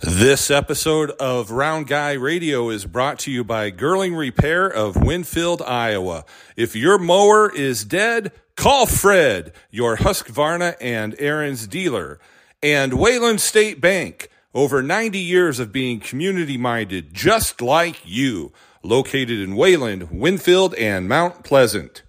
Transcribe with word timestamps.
This 0.00 0.50
episode 0.50 1.12
of 1.12 1.52
Round 1.52 1.86
Guy 1.86 2.12
Radio 2.14 2.68
is 2.68 2.84
brought 2.84 3.20
to 3.20 3.30
you 3.30 3.44
by 3.44 3.70
Girling 3.70 4.18
Repair 4.18 4.66
of 4.66 4.96
Winfield, 4.96 5.62
Iowa. 5.62 6.24
If 6.56 6.74
your 6.74 6.98
mower 6.98 7.50
is 7.54 7.84
dead, 7.84 8.32
call 8.56 8.86
Fred, 8.86 9.52
your 9.70 9.98
Husqvarna 9.98 10.74
and 10.80 11.16
Ariens 11.18 11.68
dealer. 11.68 12.18
And 12.60 12.94
Wayland 12.94 13.40
State 13.40 13.80
Bank, 13.80 14.28
over 14.52 14.82
90 14.82 15.18
years 15.18 15.60
of 15.60 15.72
being 15.72 16.00
community 16.00 16.58
minded, 16.58 17.14
just 17.14 17.62
like 17.62 18.00
you, 18.04 18.52
located 18.82 19.38
in 19.38 19.54
Wayland, 19.54 20.10
Winfield, 20.10 20.74
and 20.74 21.08
Mount 21.08 21.44
Pleasant. 21.44 22.02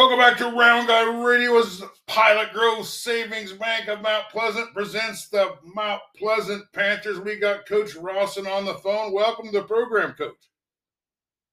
Welcome 0.00 0.18
back 0.18 0.38
to 0.38 0.46
Round 0.46 0.88
Guy 0.88 1.22
Radio. 1.22 1.58
As 1.58 1.82
Pilot 2.06 2.54
Grove 2.54 2.86
Savings 2.86 3.52
Bank 3.52 3.86
of 3.88 4.00
Mount 4.00 4.24
Pleasant 4.30 4.72
presents 4.72 5.28
the 5.28 5.56
Mount 5.74 6.00
Pleasant 6.16 6.64
Panthers. 6.72 7.20
We 7.20 7.36
got 7.36 7.68
Coach 7.68 7.96
Rawson 7.96 8.46
on 8.46 8.64
the 8.64 8.76
phone. 8.76 9.12
Welcome 9.12 9.52
to 9.52 9.52
the 9.52 9.64
program, 9.64 10.14
Coach. 10.14 10.48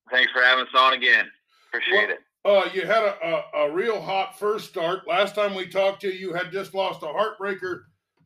Thanks 0.10 0.32
for 0.32 0.42
having 0.42 0.64
us 0.64 0.72
on 0.78 0.94
again. 0.94 1.26
Appreciate 1.74 2.08
well, 2.46 2.64
it. 2.64 2.70
Uh, 2.70 2.74
you 2.74 2.88
had 2.88 3.04
a, 3.04 3.18
a, 3.22 3.66
a, 3.66 3.74
real 3.74 4.00
hot 4.00 4.40
first 4.40 4.70
start. 4.70 5.06
Last 5.06 5.36
time 5.36 5.54
we 5.54 5.68
talked 5.68 6.00
to 6.04 6.08
you, 6.08 6.30
you 6.30 6.34
had 6.34 6.50
just 6.50 6.74
lost 6.74 7.04
a 7.04 7.08
heartbreaker 7.08 7.82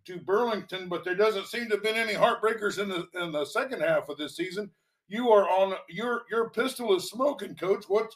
to 0.06 0.20
Burlington, 0.20 0.88
but 0.88 1.04
there 1.04 1.16
doesn't 1.16 1.48
seem 1.48 1.68
to 1.70 1.78
have 1.78 1.84
been 1.84 1.96
any 1.96 2.14
heartbreakers 2.14 2.78
in 2.78 2.90
the 2.90 3.08
in 3.20 3.32
the 3.32 3.44
second 3.44 3.82
half 3.82 4.08
of 4.08 4.18
this 4.18 4.36
season. 4.36 4.70
You 5.08 5.32
are 5.32 5.50
on 5.50 5.74
your 5.90 6.26
your 6.30 6.52
pistol 6.52 6.96
is 6.96 7.10
smoking, 7.10 7.56
Coach. 7.56 7.86
What's 7.88 8.16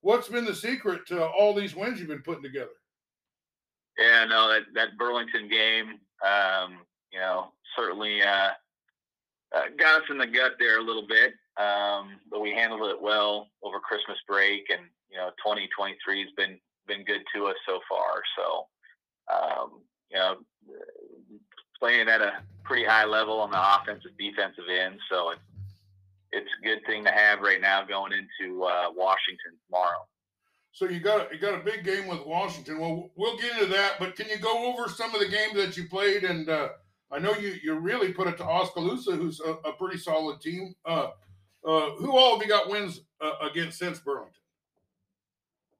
what's 0.00 0.28
been 0.28 0.44
the 0.44 0.54
secret 0.54 1.06
to 1.08 1.26
all 1.26 1.54
these 1.54 1.74
wins 1.74 1.98
you've 1.98 2.08
been 2.08 2.22
putting 2.22 2.42
together? 2.42 2.70
Yeah, 3.98 4.24
no, 4.24 4.48
that 4.48 4.62
that 4.74 4.98
Burlington 4.98 5.48
game, 5.48 5.98
um, 6.24 6.78
you 7.12 7.18
know, 7.18 7.52
certainly 7.76 8.20
uh, 8.22 8.50
uh, 9.54 9.62
got 9.78 10.02
us 10.02 10.08
in 10.10 10.18
the 10.18 10.26
gut 10.26 10.52
there 10.58 10.78
a 10.78 10.82
little 10.82 11.06
bit, 11.06 11.32
um, 11.56 12.18
but 12.30 12.40
we 12.40 12.50
handled 12.50 12.90
it 12.90 13.00
well 13.00 13.48
over 13.62 13.80
Christmas 13.80 14.18
break, 14.28 14.66
and 14.70 14.82
you 15.10 15.16
know, 15.16 15.30
2023 15.44 16.20
has 16.20 16.30
been 16.36 16.58
been 16.86 17.04
good 17.04 17.22
to 17.34 17.46
us 17.46 17.56
so 17.66 17.80
far. 17.88 18.22
So, 18.36 18.66
um, 19.32 19.80
you 20.10 20.18
know, 20.18 20.36
playing 21.80 22.08
at 22.08 22.20
a 22.20 22.42
pretty 22.64 22.84
high 22.84 23.04
level 23.04 23.40
on 23.40 23.50
the 23.50 23.58
offensive 23.58 24.12
defensive 24.18 24.64
end, 24.68 24.98
so 25.10 25.30
it's 25.30 25.40
it's 26.32 26.50
a 26.60 26.64
good 26.64 26.84
thing 26.86 27.04
to 27.04 27.10
have 27.10 27.40
right 27.40 27.60
now 27.60 27.84
going 27.84 28.12
into 28.12 28.64
uh, 28.64 28.86
Washington 28.94 29.52
tomorrow. 29.66 30.06
So 30.72 30.86
you 30.86 31.00
got 31.00 31.32
you 31.32 31.38
got 31.38 31.58
a 31.58 31.64
big 31.64 31.84
game 31.84 32.06
with 32.06 32.26
Washington. 32.26 32.78
Well, 32.78 33.10
we'll 33.16 33.38
get 33.38 33.52
into 33.52 33.72
that, 33.72 33.94
but 33.98 34.14
can 34.14 34.28
you 34.28 34.38
go 34.38 34.66
over 34.66 34.88
some 34.90 35.14
of 35.14 35.20
the 35.20 35.28
games 35.28 35.54
that 35.54 35.76
you 35.76 35.88
played? 35.88 36.22
And 36.22 36.48
uh, 36.48 36.68
I 37.10 37.18
know 37.18 37.32
you 37.34 37.54
you 37.62 37.74
really 37.74 38.12
put 38.12 38.28
it 38.28 38.36
to 38.38 38.44
Oskaloosa, 38.44 39.12
who's 39.12 39.40
a, 39.40 39.52
a 39.68 39.72
pretty 39.72 39.96
solid 39.98 40.40
team. 40.40 40.74
Uh, 40.84 41.08
uh, 41.66 41.90
who 41.92 42.16
all 42.16 42.34
have 42.34 42.42
you 42.42 42.48
got 42.48 42.68
wins 42.68 43.00
uh, 43.20 43.48
against 43.50 43.78
since 43.78 43.98
Burlington? 43.98 44.34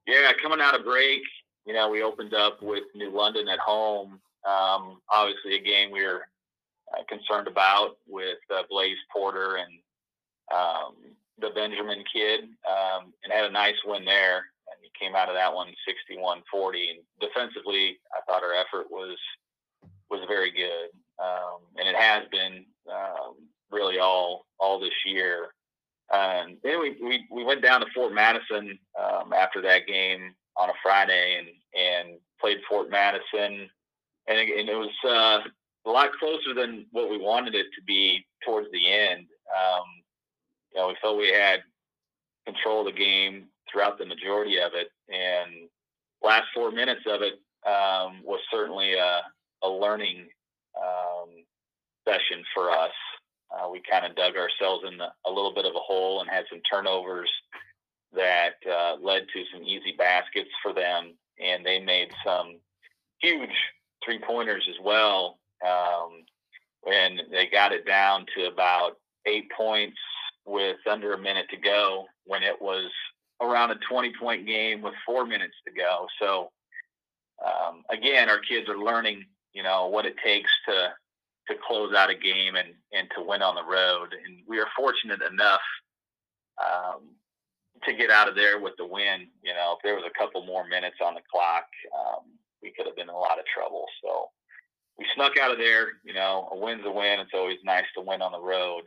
Yeah, 0.07 0.33
coming 0.41 0.61
out 0.61 0.79
of 0.79 0.85
break, 0.85 1.21
you 1.67 1.75
know, 1.75 1.91
we 1.91 2.03
opened 2.03 2.33
up 2.33 2.63
with 2.63 2.85
New 2.95 3.11
London 3.11 3.49
at 3.49 3.59
home. 3.59 4.21
Um, 4.47 5.01
obviously, 5.13 5.57
a 5.57 5.63
game 5.63 5.91
we 5.91 6.05
were 6.05 6.23
uh, 6.97 7.03
concerned 7.09 7.49
about 7.49 7.99
with 8.07 8.39
uh, 8.55 8.63
Blaze 8.71 8.97
Porter 9.13 9.57
and 9.57 9.69
um, 10.55 10.95
the 11.39 11.51
Benjamin 11.51 12.03
kid, 12.13 12.45
um, 12.69 13.13
and 13.25 13.33
had 13.33 13.45
a 13.45 13.51
nice 13.51 13.77
win 13.85 14.05
there. 14.05 14.45
And 14.69 14.79
he 14.83 14.91
came 14.99 15.15
out 15.15 15.29
of 15.29 15.35
that 15.35 15.55
one 15.55 15.69
61-40. 15.87 16.91
And 16.91 16.99
defensively, 17.21 17.99
I 18.13 18.21
thought 18.27 18.43
our 18.43 18.55
effort 18.55 18.91
was 18.91 19.17
was 20.09 20.21
very 20.29 20.53
good, 20.53 20.91
um, 21.21 21.59
and 21.77 21.89
it 21.89 21.97
has 21.97 22.23
been 22.31 22.65
um, 22.89 23.35
really 23.71 23.99
all 23.99 24.47
all 24.61 24.79
this 24.79 24.95
year. 25.05 25.49
And 26.13 26.57
then 26.63 26.81
we, 26.81 26.97
we, 27.03 27.27
we 27.33 27.45
went 27.45 27.63
down 27.63 27.81
to 27.81 27.87
Fort 27.93 28.13
Madison 28.13 28.79
um, 28.97 29.33
after 29.33 29.61
that 29.62 29.89
game 29.89 30.35
on 30.56 30.71
a 30.71 30.75
Friday 30.83 31.39
and, 31.39 31.49
and 31.75 32.19
played 32.41 32.59
Fort 32.69 32.91
Madison. 32.91 33.69
And 34.29 34.39
it, 34.39 34.59
and 34.59 34.69
it 34.69 34.77
was 34.77 34.91
uh, 35.05 35.49
a 35.89 35.91
lot 35.91 36.11
closer 36.19 36.55
than 36.55 36.87
what 36.93 37.11
we 37.11 37.19
wanted 37.19 37.55
it 37.55 37.67
to 37.75 37.83
be 37.87 38.25
towards 38.45 38.69
the 38.73 38.87
end. 38.87 39.27
Um, 39.51 39.85
you 40.76 40.82
know, 40.82 40.88
we 40.88 40.97
felt 41.00 41.16
we 41.16 41.32
had 41.32 41.60
control 42.44 42.87
of 42.87 42.94
the 42.94 42.98
game 42.98 43.47
throughout 43.72 43.98
the 43.98 44.04
majority 44.04 44.59
of 44.60 44.72
it, 44.75 44.88
and 45.09 45.69
last 46.22 46.44
four 46.54 46.70
minutes 46.70 47.00
of 47.06 47.22
it 47.22 47.34
um, 47.66 48.22
was 48.22 48.41
certainly 48.50 48.92
a, 48.92 49.22
a 49.64 49.69
learning 49.69 50.26
um, 50.78 51.31
session 52.06 52.44
for 52.54 52.70
us. 52.70 52.92
Uh, 53.50 53.70
we 53.70 53.81
kind 53.91 54.04
of 54.04 54.14
dug 54.16 54.37
ourselves 54.37 54.84
in 54.87 54.98
the, 54.98 55.06
a 55.26 55.31
little 55.31 55.54
bit 55.54 55.64
of 55.64 55.75
a 55.75 55.78
hole 55.78 56.20
and 56.20 56.28
had 56.28 56.44
some 56.50 56.60
turnovers 56.70 57.31
that 58.12 58.56
uh, 58.70 58.97
led 59.03 59.22
to 59.32 59.44
some 59.53 59.62
easy 59.62 59.94
baskets 59.97 60.50
for 60.62 60.75
them, 60.75 61.14
and 61.43 61.64
they 61.64 61.81
made 61.81 62.08
some 62.25 62.58
huge 63.20 63.50
three 64.04 64.20
pointers 64.20 64.66
as 64.69 64.76
well. 64.84 65.38
Um, 65.66 66.25
and 66.87 67.22
they 67.32 67.47
got 67.50 67.72
it 67.72 67.87
down 67.87 68.26
to 68.37 68.47
about 68.47 68.98
eight 69.26 69.50
points 69.56 69.97
with 70.47 70.77
under 70.91 71.12
a 71.12 71.19
minute 71.19 71.47
to 71.51 71.57
go 71.57 72.07
when 72.25 72.43
it 72.43 72.61
was 72.61 72.91
around 73.43 73.71
a 73.71 73.77
20 73.89 74.12
point 74.19 74.47
game 74.47 74.81
with 74.81 74.95
four 75.05 75.27
minutes 75.27 75.55
to 75.67 75.73
go. 75.73 76.07
So, 76.21 76.51
um, 77.45 77.83
again, 77.91 78.31
our 78.31 78.39
kids 78.39 78.69
are 78.69 78.79
learning, 78.79 79.25
you 79.53 79.62
know, 79.62 79.89
what 79.89 80.06
it 80.06 80.15
takes 80.25 80.51
to, 80.69 80.93
to 81.49 81.55
close 81.67 81.95
out 81.95 82.11
a 82.11 82.15
game 82.15 82.56
and, 82.56 82.69
and 82.93 83.09
to 83.17 83.23
win 83.23 83.43
on 83.43 83.56
the 83.56 83.65
road. 83.65 84.15
And 84.25 84.39
we 84.49 84.59
are 84.59 84.69
fortunate 84.77 85.21
enough, 85.23 85.61
um, 86.59 87.03
to 87.85 87.93
get 87.93 88.11
out 88.11 88.29
of 88.29 88.35
there 88.35 88.59
with 88.59 88.73
the 88.79 88.87
win. 88.87 89.29
You 89.43 89.53
know, 89.53 89.77
if 89.77 89.83
there 89.85 89.95
was 89.95 90.05
a 90.06 90.19
couple 90.19 90.47
more 90.47 90.67
minutes 90.67 90.97
on 91.05 91.15
the 91.15 91.21
clock, 91.31 91.67
um, 91.95 92.25
we 92.62 92.73
could 92.73 92.87
have 92.87 92.97
been 92.97 93.11
in 93.11 93.15
a 93.15 93.19
lot 93.19 93.39
of 93.39 93.45
trouble. 93.55 93.85
So 94.03 94.29
we 94.99 95.05
snuck 95.15 95.37
out 95.39 95.53
of 95.53 95.59
there. 95.59 95.89
You 96.05 96.15
know, 96.15 96.49
a 96.53 96.56
win's 96.56 96.87
a 96.87 96.91
win. 96.91 97.21
It's 97.21 97.35
always 97.35 97.59
nice 97.65 97.85
to 97.97 98.01
win 98.01 98.23
on 98.23 98.33
the 98.33 98.41
road 98.41 98.85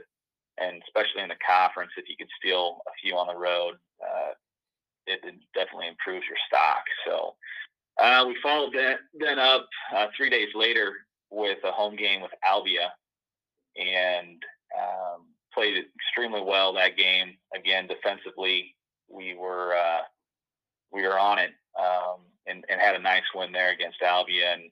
and 0.59 0.81
especially 0.87 1.21
in 1.21 1.29
the 1.29 1.35
conference, 1.45 1.91
if 1.97 2.09
you 2.09 2.15
could 2.17 2.29
steal 2.39 2.79
a 2.87 2.91
few 3.01 3.15
on 3.15 3.27
the 3.27 3.35
road, 3.35 3.75
uh, 4.01 4.33
it, 5.07 5.19
it, 5.23 5.35
definitely 5.53 5.87
improves 5.87 6.25
your 6.27 6.37
stock. 6.47 6.83
So 7.05 7.35
uh, 8.01 8.25
we 8.27 8.35
followed 8.41 8.73
that 8.73 8.99
then 9.13 9.39
up 9.39 9.67
uh, 9.95 10.07
three 10.15 10.29
days 10.29 10.49
later 10.55 10.93
with 11.31 11.57
a 11.63 11.71
home 11.71 11.95
game 11.95 12.21
with 12.21 12.31
Albia, 12.47 12.89
and 13.75 14.41
um, 14.77 15.25
played 15.53 15.83
extremely 15.95 16.41
well 16.41 16.73
that 16.73 16.97
game. 16.97 17.37
Again, 17.55 17.87
defensively, 17.87 18.75
we 19.09 19.35
were 19.35 19.73
uh, 19.73 20.01
we 20.91 21.03
were 21.03 21.19
on 21.19 21.39
it 21.39 21.51
um, 21.79 22.21
and, 22.47 22.65
and, 22.69 22.81
had 22.81 22.95
a 22.95 22.99
nice 22.99 23.23
win 23.35 23.51
there 23.51 23.71
against 23.71 24.01
Albia, 24.01 24.53
and 24.53 24.63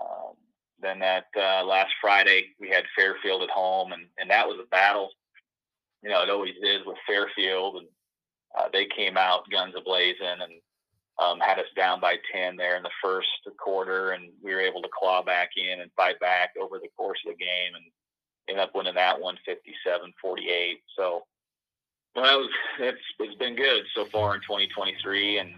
um, 0.00 0.34
then 0.82 0.98
that 0.98 1.26
uh, 1.36 1.64
last 1.64 1.92
Friday 2.00 2.46
we 2.60 2.68
had 2.68 2.84
Fairfield 2.96 3.42
at 3.42 3.50
home, 3.50 3.92
and, 3.92 4.06
and 4.18 4.28
that 4.30 4.46
was 4.46 4.58
a 4.60 4.68
battle. 4.68 5.10
You 6.02 6.10
know, 6.10 6.22
it 6.22 6.30
always 6.30 6.54
is 6.62 6.84
with 6.84 6.96
Fairfield, 7.06 7.76
and 7.76 7.86
uh, 8.58 8.68
they 8.72 8.86
came 8.86 9.16
out 9.16 9.48
guns 9.50 9.74
a 9.76 9.80
blazing 9.80 10.26
and 10.26 10.52
um, 11.22 11.38
had 11.40 11.58
us 11.58 11.70
down 11.76 12.00
by 12.00 12.16
ten 12.32 12.56
there 12.56 12.76
in 12.76 12.82
the 12.82 12.90
first 13.02 13.28
quarter, 13.58 14.10
and 14.10 14.30
we 14.42 14.52
were 14.52 14.60
able 14.60 14.82
to 14.82 14.88
claw 14.98 15.22
back 15.22 15.50
in 15.56 15.80
and 15.80 15.90
fight 15.96 16.18
back 16.18 16.50
over 16.60 16.78
the 16.78 16.88
course 16.96 17.18
of 17.26 17.32
the 17.32 17.44
game, 17.44 17.74
and 17.74 17.84
end 18.48 18.60
up 18.60 18.74
winning 18.74 18.94
that 18.94 19.20
one 19.20 19.38
57-48. 19.48 20.74
So. 20.96 21.22
Well, 22.14 22.26
that 22.26 22.36
was 22.36 22.50
it's 22.78 23.00
it's 23.20 23.36
been 23.36 23.56
good 23.56 23.84
so 23.94 24.04
far 24.04 24.34
in 24.34 24.42
2023, 24.42 25.38
and 25.38 25.54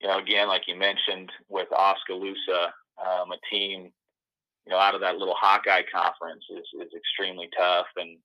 you 0.00 0.06
know, 0.06 0.18
again, 0.18 0.46
like 0.46 0.62
you 0.68 0.76
mentioned, 0.76 1.32
with 1.48 1.66
Oskaloosa, 1.72 2.72
um, 3.04 3.32
a 3.32 3.36
team 3.50 3.90
you 4.66 4.72
know, 4.72 4.78
out 4.78 4.94
of 4.94 5.00
that 5.00 5.16
little 5.16 5.34
Hawkeye 5.38 5.82
conference 5.92 6.44
is, 6.50 6.66
is 6.80 6.92
extremely 6.94 7.48
tough. 7.56 7.86
And, 7.96 8.18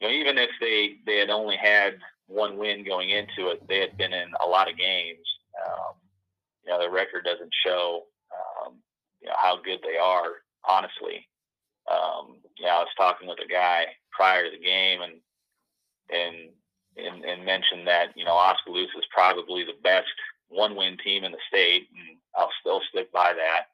you 0.00 0.08
know, 0.08 0.14
even 0.14 0.38
if 0.38 0.50
they, 0.60 0.96
they 1.06 1.18
had 1.18 1.30
only 1.30 1.56
had 1.56 1.98
one 2.26 2.58
win 2.58 2.84
going 2.84 3.10
into 3.10 3.48
it, 3.48 3.66
they 3.68 3.80
had 3.80 3.96
been 3.96 4.12
in 4.12 4.28
a 4.44 4.46
lot 4.46 4.70
of 4.70 4.76
games. 4.76 5.26
Um, 5.66 5.94
you 6.64 6.70
know, 6.72 6.78
their 6.78 6.90
record 6.90 7.24
doesn't 7.24 7.52
show, 7.64 8.04
um, 8.32 8.74
you 9.20 9.28
know, 9.28 9.34
how 9.40 9.56
good 9.64 9.80
they 9.82 9.96
are, 9.96 10.42
honestly. 10.68 11.26
Um, 11.90 12.36
you 12.58 12.66
know, 12.66 12.72
I 12.72 12.78
was 12.80 12.88
talking 12.96 13.28
with 13.28 13.38
a 13.44 13.48
guy 13.48 13.86
prior 14.12 14.44
to 14.44 14.50
the 14.50 14.62
game 14.62 15.00
and, 15.00 15.14
and, 16.10 16.50
and, 16.96 17.24
and 17.24 17.44
mentioned 17.46 17.86
that, 17.86 18.08
you 18.14 18.24
know, 18.24 18.36
Oskaloosa 18.36 18.98
is 18.98 19.06
probably 19.14 19.64
the 19.64 19.80
best 19.82 20.08
one 20.48 20.76
win 20.76 20.98
team 21.02 21.24
in 21.24 21.32
the 21.32 21.38
state. 21.48 21.88
And 21.96 22.18
I'll 22.36 22.52
still 22.60 22.82
stick 22.90 23.10
by 23.12 23.32
that. 23.32 23.67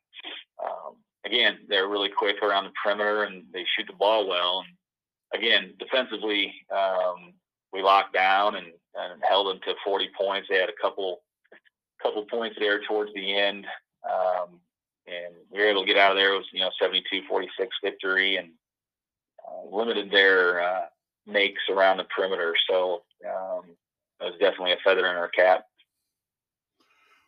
Again, 1.35 1.59
they're 1.69 1.89
really 1.89 2.11
quick 2.17 2.37
around 2.43 2.65
the 2.65 2.71
perimeter 2.81 3.25
and 3.25 3.43
they 3.53 3.65
shoot 3.77 3.87
the 3.89 3.97
ball 3.97 4.29
well. 4.29 4.63
And 5.33 5.43
again, 5.43 5.75
defensively, 5.81 6.55
um, 6.71 7.35
we 7.73 7.83
locked 7.83 8.15
down 8.15 8.55
and, 8.55 8.67
and 8.95 9.23
held 9.29 9.49
them 9.49 9.59
to 9.65 9.75
40 9.85 10.11
points. 10.17 10.47
They 10.49 10.59
had 10.59 10.69
a 10.69 10.81
couple 10.81 11.23
couple 12.01 12.25
points 12.27 12.57
there 12.59 12.81
towards 12.85 13.13
the 13.15 13.37
end, 13.37 13.67
um, 14.05 14.61
and 15.07 15.35
we 15.51 15.59
were 15.59 15.67
able 15.67 15.83
to 15.83 15.87
get 15.87 15.97
out 15.97 16.13
of 16.13 16.17
there. 16.17 16.35
It 16.35 16.37
was 16.37 16.47
you 16.53 16.61
know 16.61 16.71
72-46 16.81 17.49
victory, 17.83 18.37
and 18.37 18.51
uh, 19.49 19.77
limited 19.77 20.11
their 20.11 20.63
uh, 20.63 20.85
makes 21.27 21.63
around 21.71 21.97
the 21.97 22.05
perimeter. 22.15 22.55
So 22.71 23.03
um, 23.27 23.63
it 24.21 24.25
was 24.25 24.35
definitely 24.39 24.73
a 24.73 24.79
feather 24.85 25.07
in 25.07 25.17
our 25.17 25.29
cap. 25.29 25.65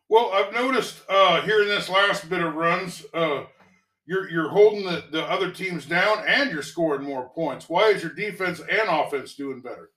Well, 0.09 0.31
I've 0.33 0.53
noticed 0.53 1.03
uh, 1.09 1.43
here 1.43 1.63
in 1.63 1.69
this 1.69 1.89
last 1.89 2.29
bit 2.31 2.41
of 2.41 2.55
runs, 2.55 3.05
uh, 3.13 3.45
you're 4.07 4.31
you're 4.31 4.49
holding 4.49 4.85
the, 4.85 5.05
the 5.11 5.23
other 5.25 5.51
teams 5.51 5.85
down 5.85 6.25
and 6.27 6.51
you're 6.51 6.63
scoring 6.63 7.03
more 7.03 7.29
points. 7.29 7.69
Why 7.69 7.89
is 7.89 8.03
your 8.03 8.13
defense 8.13 8.61
and 8.61 8.89
offense 8.89 9.35
doing 9.35 9.61
better? 9.61 9.91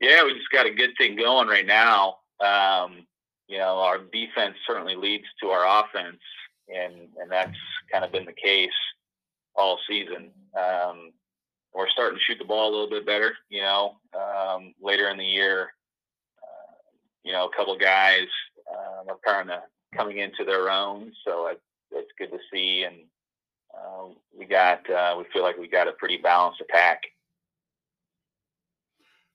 Yeah, 0.00 0.24
we 0.24 0.34
just 0.34 0.50
got 0.52 0.66
a 0.66 0.74
good 0.74 0.90
thing 0.98 1.16
going 1.16 1.48
right 1.48 1.66
now. 1.66 2.16
Um, 2.40 3.06
you 3.48 3.58
know, 3.58 3.78
our 3.78 3.98
defense 3.98 4.56
certainly 4.66 4.96
leads 4.96 5.24
to 5.42 5.48
our 5.48 5.84
offense, 5.84 6.20
and 6.68 6.94
and 7.20 7.30
that's 7.30 7.56
kind 7.92 8.04
of 8.04 8.12
been 8.12 8.24
the 8.24 8.32
case 8.32 8.70
all 9.56 9.78
season. 9.88 10.30
Um, 10.58 11.12
we're 11.74 11.88
starting 11.88 12.18
to 12.18 12.24
shoot 12.24 12.38
the 12.38 12.44
ball 12.44 12.70
a 12.70 12.72
little 12.72 12.90
bit 12.90 13.06
better. 13.06 13.34
You 13.48 13.62
know, 13.62 13.96
um, 14.14 14.74
later 14.80 15.08
in 15.08 15.18
the 15.18 15.24
year, 15.24 15.62
uh, 16.42 16.74
you 17.24 17.32
know, 17.32 17.46
a 17.46 17.56
couple 17.56 17.76
guys 17.76 18.26
um, 18.72 19.08
are 19.08 19.18
kind 19.24 19.50
of 19.50 19.62
coming 19.96 20.18
into 20.18 20.44
their 20.44 20.70
own, 20.70 21.12
so 21.26 21.48
it, 21.48 21.60
it's 22.04 22.12
good 22.18 22.36
to 22.36 22.42
see. 22.52 22.84
And 22.84 22.96
uh, 23.74 24.14
we 24.36 24.44
got, 24.44 24.88
uh, 24.90 25.16
we 25.18 25.24
feel 25.32 25.42
like 25.42 25.58
we 25.58 25.68
got 25.68 25.88
a 25.88 25.92
pretty 25.92 26.18
balanced 26.18 26.60
attack. 26.60 27.02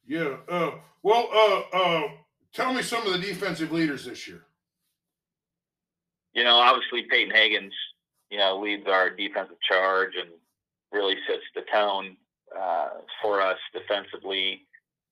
Yeah. 0.05 0.37
Uh, 0.47 0.71
well, 1.03 1.29
uh, 1.33 1.75
uh, 1.75 2.07
tell 2.53 2.73
me 2.73 2.81
some 2.81 3.05
of 3.05 3.13
the 3.13 3.19
defensive 3.19 3.71
leaders 3.71 4.05
this 4.05 4.27
year. 4.27 4.43
You 6.33 6.43
know, 6.43 6.55
obviously 6.55 7.03
Peyton 7.09 7.33
Hagens, 7.33 7.71
you 8.29 8.37
know, 8.37 8.59
leads 8.59 8.87
our 8.87 9.09
defensive 9.09 9.57
charge 9.69 10.13
and 10.19 10.29
really 10.91 11.15
sets 11.27 11.43
the 11.55 11.61
tone 11.71 12.17
uh, 12.57 12.89
for 13.21 13.41
us 13.41 13.57
defensively. 13.73 14.65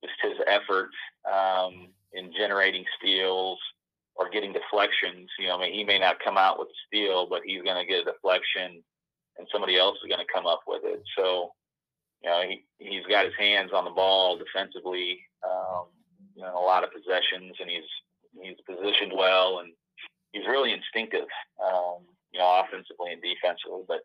Just 0.03 0.15
his 0.21 0.45
efforts 0.47 0.95
um, 1.25 1.87
in 2.13 2.31
generating 2.37 2.85
steals 2.99 3.59
or 4.17 4.29
getting 4.29 4.53
deflections. 4.53 5.29
You 5.39 5.47
know, 5.47 5.57
I 5.57 5.61
mean, 5.61 5.73
he 5.73 5.83
may 5.83 5.99
not 5.99 6.23
come 6.23 6.37
out 6.37 6.59
with 6.59 6.69
a 6.69 6.79
steal, 6.87 7.27
but 7.27 7.41
he's 7.45 7.61
going 7.61 7.77
to 7.77 7.87
get 7.87 8.01
a 8.01 8.11
deflection, 8.11 8.83
and 9.37 9.47
somebody 9.51 9.77
else 9.77 9.97
is 10.03 10.09
going 10.09 10.25
to 10.25 10.33
come 10.33 10.47
up 10.47 10.61
with 10.67 10.81
it. 10.83 11.01
So, 11.17 11.51
you 12.23 12.29
know, 12.29 12.41
he 12.47 12.65
he's 12.79 13.05
got 13.05 13.25
his 13.25 13.35
hands 13.37 13.71
on 13.73 13.85
the 13.85 13.91
ball 13.91 14.37
defensively. 14.37 15.19
Um, 15.43 15.85
you 16.35 16.43
know, 16.43 16.57
a 16.57 16.65
lot 16.65 16.83
of 16.83 16.91
possessions, 16.91 17.55
and 17.59 17.69
he's 17.69 17.89
he's 18.41 18.57
positioned 18.65 19.13
well, 19.15 19.59
and 19.59 19.71
he's 20.31 20.47
really 20.47 20.73
instinctive. 20.73 21.27
Um, 21.63 22.05
you 22.31 22.39
know, 22.39 22.63
offensively 22.63 23.13
and 23.13 23.21
defensively, 23.21 23.83
but 23.87 24.01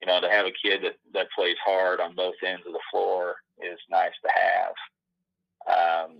you 0.00 0.06
know, 0.06 0.20
to 0.20 0.30
have 0.30 0.46
a 0.46 0.52
kid 0.62 0.82
that, 0.82 0.96
that 1.12 1.30
plays 1.36 1.56
hard 1.64 2.00
on 2.00 2.14
both 2.14 2.34
ends 2.44 2.66
of 2.66 2.72
the 2.72 2.80
floor 2.90 3.36
is 3.60 3.78
nice 3.90 4.12
to 4.22 4.30
have. 4.34 4.72
Um, 5.68 6.16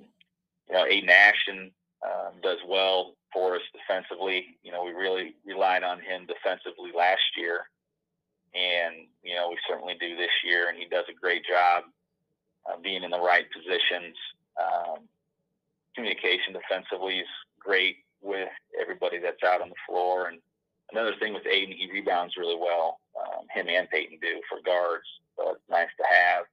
you 0.69 0.75
know, 0.75 0.85
Aiden 0.85 1.09
Ashton 1.09 1.73
um, 2.05 2.41
does 2.43 2.59
well 2.69 3.15
for 3.33 3.57
us 3.57 3.63
defensively. 3.73 4.59
You 4.63 4.73
know, 4.73 4.85
we 4.85 4.93
really 4.93 5.35
relied 5.45 5.83
on 5.83 5.99
him 6.01 6.27
defensively 6.27 6.91
last 6.97 7.23
year, 7.37 7.69
and 8.55 9.07
you 9.23 9.35
know, 9.35 9.51
we 9.51 9.59
certainly 9.69 9.97
do 10.01 10.17
this 10.17 10.33
year, 10.45 10.69
and 10.69 10.79
he 10.79 10.87
does 10.87 11.05
a 11.11 11.15
great 11.15 11.43
job 11.45 11.85
uh, 12.69 12.79
being 12.83 13.03
in 13.03 13.11
the 13.11 13.21
right 13.21 13.47
positions. 13.53 14.17
Um, 14.59 15.09
communication 15.95 16.53
defensively 16.55 17.19
is 17.21 17.33
great 17.59 17.97
with 18.23 18.51
everybody 18.81 19.19
that's 19.19 19.43
out 19.43 19.63
on 19.63 19.69
the 19.69 19.83
floor, 19.87 20.29
and 20.29 20.39
another 20.93 21.15
thing 21.19 21.35
with 21.35 21.45
Aiden, 21.45 21.77
he 21.77 21.91
rebounds 21.93 22.37
really 22.37 22.59
well. 22.59 23.01
Um, 23.17 23.47
him 23.53 23.69
and 23.69 23.89
Peyton 23.91 24.19
do 24.21 24.41
for 24.49 24.61
guards, 24.65 25.07
so 25.37 25.53
it's 25.53 25.71
nice 25.71 25.93
to 25.97 26.05
have. 26.09 26.45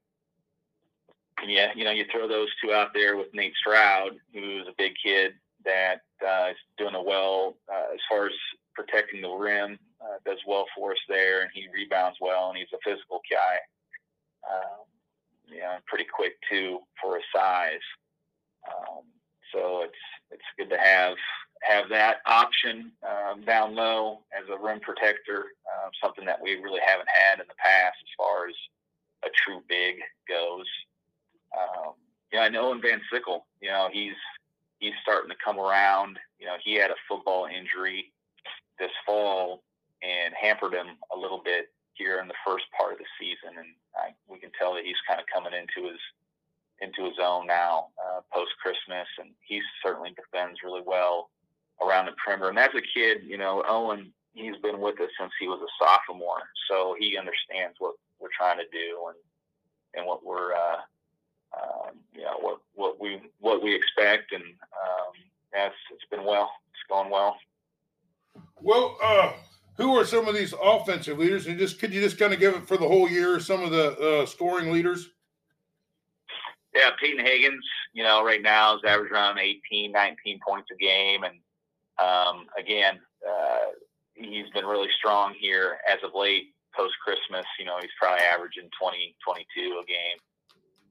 And 1.47 1.55
yeah, 1.55 1.71
you 1.77 1.85
know, 1.85 1.91
you 1.91 2.03
throw 2.11 2.27
those 2.27 2.49
two 2.61 2.73
out 2.73 2.89
there 2.94 3.15
with 3.15 3.33
Nate 3.33 3.55
Stroud, 3.55 4.17
who's 4.33 4.67
a 4.67 4.75
big 4.77 4.91
kid 5.01 5.31
that 5.63 6.01
uh, 6.21 6.49
is 6.51 6.57
doing 6.77 6.94
a 6.94 7.01
well 7.01 7.55
uh, 7.71 7.94
as 7.94 8.01
far 8.09 8.25
as 8.25 8.33
protecting 8.75 9.21
the 9.21 9.29
rim, 9.29 9.79
uh, 10.01 10.17
does 10.25 10.39
well 10.45 10.65
for 10.75 10.91
us 10.91 10.97
there, 11.07 11.44
and 11.44 11.49
he 11.53 11.67
rebounds 11.73 12.17
well, 12.19 12.49
and 12.49 12.57
he's 12.57 12.67
a 12.73 12.83
physical 12.83 13.21
guy. 13.31 13.55
Um, 14.53 14.83
you 15.47 15.59
know, 15.59 15.77
pretty 15.85 16.03
quick 16.13 16.33
too 16.51 16.79
for 17.01 17.15
his 17.15 17.23
size. 17.33 17.79
Um, 18.67 19.03
so 19.53 19.83
it's 19.83 20.03
it's 20.31 20.44
good 20.59 20.69
to 20.69 20.77
have 20.77 21.15
have 21.63 21.88
that 21.88 22.17
option 22.25 22.91
um, 23.07 23.45
down 23.45 23.73
low 23.73 24.19
as 24.38 24.44
a 24.49 24.61
rim 24.61 24.81
protector, 24.81 25.45
uh, 25.63 25.88
something 26.03 26.25
that 26.25 26.41
we 26.41 26.55
really 26.55 26.81
haven't 26.85 27.07
had 27.07 27.39
in 27.39 27.47
the 27.47 27.55
past 27.55 27.95
as 28.03 28.11
far 28.17 28.49
as 28.49 28.55
a 29.23 29.29
true 29.45 29.61
big 29.69 29.95
goes. 30.27 30.65
Um, 31.57 31.94
I 32.39 32.50
know 32.50 32.71
in 32.71 32.81
Van 32.81 33.01
Sickle, 33.12 33.45
you 33.62 33.69
know, 33.69 33.89
he's 33.92 34.15
he's 34.80 34.94
starting 35.01 35.30
to 35.30 35.36
come 35.44 35.59
around. 35.59 36.19
You 36.39 36.45
know, 36.45 36.56
he 36.63 36.75
had 36.75 36.92
a 36.92 36.95
football 37.07 37.48
injury 37.48 38.13
this 38.80 38.92
fall 39.06 39.63
and 40.04 40.33
hampered 40.39 40.74
him 40.74 40.88
a 41.13 41.18
little 41.18 41.42
bit 41.44 41.68
here 41.94 42.19
in 42.19 42.27
the 42.27 42.38
first 42.45 42.65
part 42.77 42.94
of 42.94 43.00
the 43.00 43.09
season, 43.19 43.57
and 43.57 43.74
I, 43.95 44.13
we 44.30 44.39
can 44.39 44.51
tell 44.57 44.75
that 44.75 44.86
he's 44.86 45.01
kind 45.07 45.19
of 45.19 45.25
coming 45.33 45.54
into 45.54 45.89
his 45.89 46.00
into 46.80 47.09
his 47.09 47.18
own 47.19 47.48
now 47.48 47.88
uh, 47.98 48.21
post 48.31 48.51
Christmas, 48.62 49.07
and 49.18 49.30
he 49.42 49.62
certainly 49.81 50.13
defends 50.13 50.59
really 50.63 50.83
well 50.86 51.31
around 51.81 52.06
the 52.06 52.12
perimeter. 52.24 52.50
And 52.50 52.57
that's 52.57 52.75
a 52.75 52.86
kid, 52.94 53.25
you 53.25 53.38
know, 53.38 53.63
Owen. 53.68 54.13
He's 54.33 54.57
been 54.62 54.80
with 54.80 55.01
us 55.01 55.09
since 55.19 55.31
he 55.39 55.48
was 55.48 55.57
a 55.57 55.71
sophomore, 55.81 56.45
so 56.69 56.95
he 57.00 57.18
understands 57.18 57.74
what 57.80 57.95
we're 58.19 58.30
trying 58.38 58.57
to 58.57 58.69
do 58.71 59.09
and 59.09 59.18
and 59.95 60.06
what 60.06 60.24
we're 60.24 60.54
uh, 60.54 60.86
um, 61.53 61.95
you 62.13 62.23
know 62.23 62.38
what 62.39 62.59
what 62.75 62.99
we 62.99 63.21
what 63.39 63.63
we 63.63 63.75
expect, 63.75 64.31
and 64.31 64.44
um, 64.44 65.13
that's 65.53 65.75
it's 65.91 66.05
been 66.09 66.25
well. 66.25 66.51
It's 66.71 66.83
going 66.89 67.09
well. 67.09 67.38
Well, 68.61 68.97
uh, 69.03 69.33
who 69.77 69.95
are 69.95 70.05
some 70.05 70.27
of 70.27 70.35
these 70.35 70.53
offensive 70.61 71.17
leaders? 71.19 71.47
And 71.47 71.57
just 71.57 71.79
could 71.79 71.94
you 71.94 72.01
just 72.01 72.17
kind 72.17 72.33
of 72.33 72.39
give 72.39 72.55
it 72.55 72.67
for 72.67 72.77
the 72.77 72.88
whole 72.88 73.09
year? 73.09 73.39
Some 73.39 73.63
of 73.63 73.71
the 73.71 73.97
uh, 73.97 74.25
scoring 74.25 74.71
leaders. 74.71 75.09
Yeah, 76.75 76.91
Peyton 77.01 77.25
Higgins. 77.25 77.65
you 77.94 78.03
know, 78.03 78.23
right 78.23 78.41
now 78.41 78.75
is 78.75 78.81
average 78.85 79.11
around 79.11 79.39
18, 79.39 79.91
19 79.91 80.39
points 80.47 80.69
a 80.71 80.75
game. 80.75 81.23
And 81.23 81.35
um, 81.97 82.45
again, 82.57 82.99
uh, 83.27 83.73
he's 84.13 84.49
been 84.53 84.65
really 84.65 84.89
strong 84.97 85.33
here 85.39 85.77
as 85.91 85.97
of 86.03 86.11
late 86.13 86.53
post 86.75 86.94
Christmas. 87.03 87.45
You 87.57 87.65
know, 87.65 87.77
he's 87.81 87.89
probably 87.99 88.23
averaging 88.25 88.69
20, 88.79 89.15
22 89.25 89.81
a 89.81 89.85
game. 89.87 90.18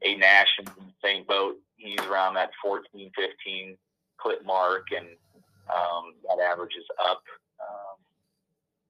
A 0.03 0.17
Nash 0.17 0.49
in 0.59 0.65
the 0.65 0.73
same 1.03 1.25
boat. 1.25 1.57
He's 1.77 2.01
around 2.01 2.35
that 2.35 2.51
14, 2.63 3.11
15 3.15 3.77
clip 4.19 4.45
mark, 4.45 4.87
and 4.97 5.07
um, 5.69 6.15
that 6.29 6.43
average 6.43 6.75
is 6.79 6.87
up, 7.05 7.23
um, 7.61 7.97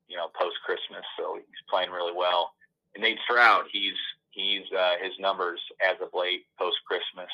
you 0.08 0.16
know, 0.16 0.28
post 0.38 0.56
Christmas. 0.64 1.04
So 1.18 1.36
he's 1.36 1.66
playing 1.68 1.90
really 1.90 2.14
well. 2.14 2.52
And 2.94 3.02
Nate 3.02 3.18
Stroud, 3.24 3.64
he's 3.72 3.96
he's 4.30 4.62
uh, 4.76 4.94
his 5.02 5.12
numbers 5.18 5.60
as 5.82 5.96
of 6.00 6.08
late 6.14 6.44
post 6.58 6.76
Christmas 6.86 7.30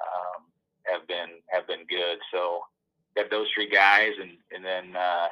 um, 0.00 0.44
have 0.84 1.06
been 1.06 1.40
have 1.48 1.66
been 1.66 1.84
good. 1.88 2.18
So 2.32 2.62
got 3.16 3.30
those 3.30 3.48
three 3.54 3.68
guys, 3.68 4.12
and 4.20 4.32
and 4.54 4.64
then 4.64 4.96
uh, 4.96 5.28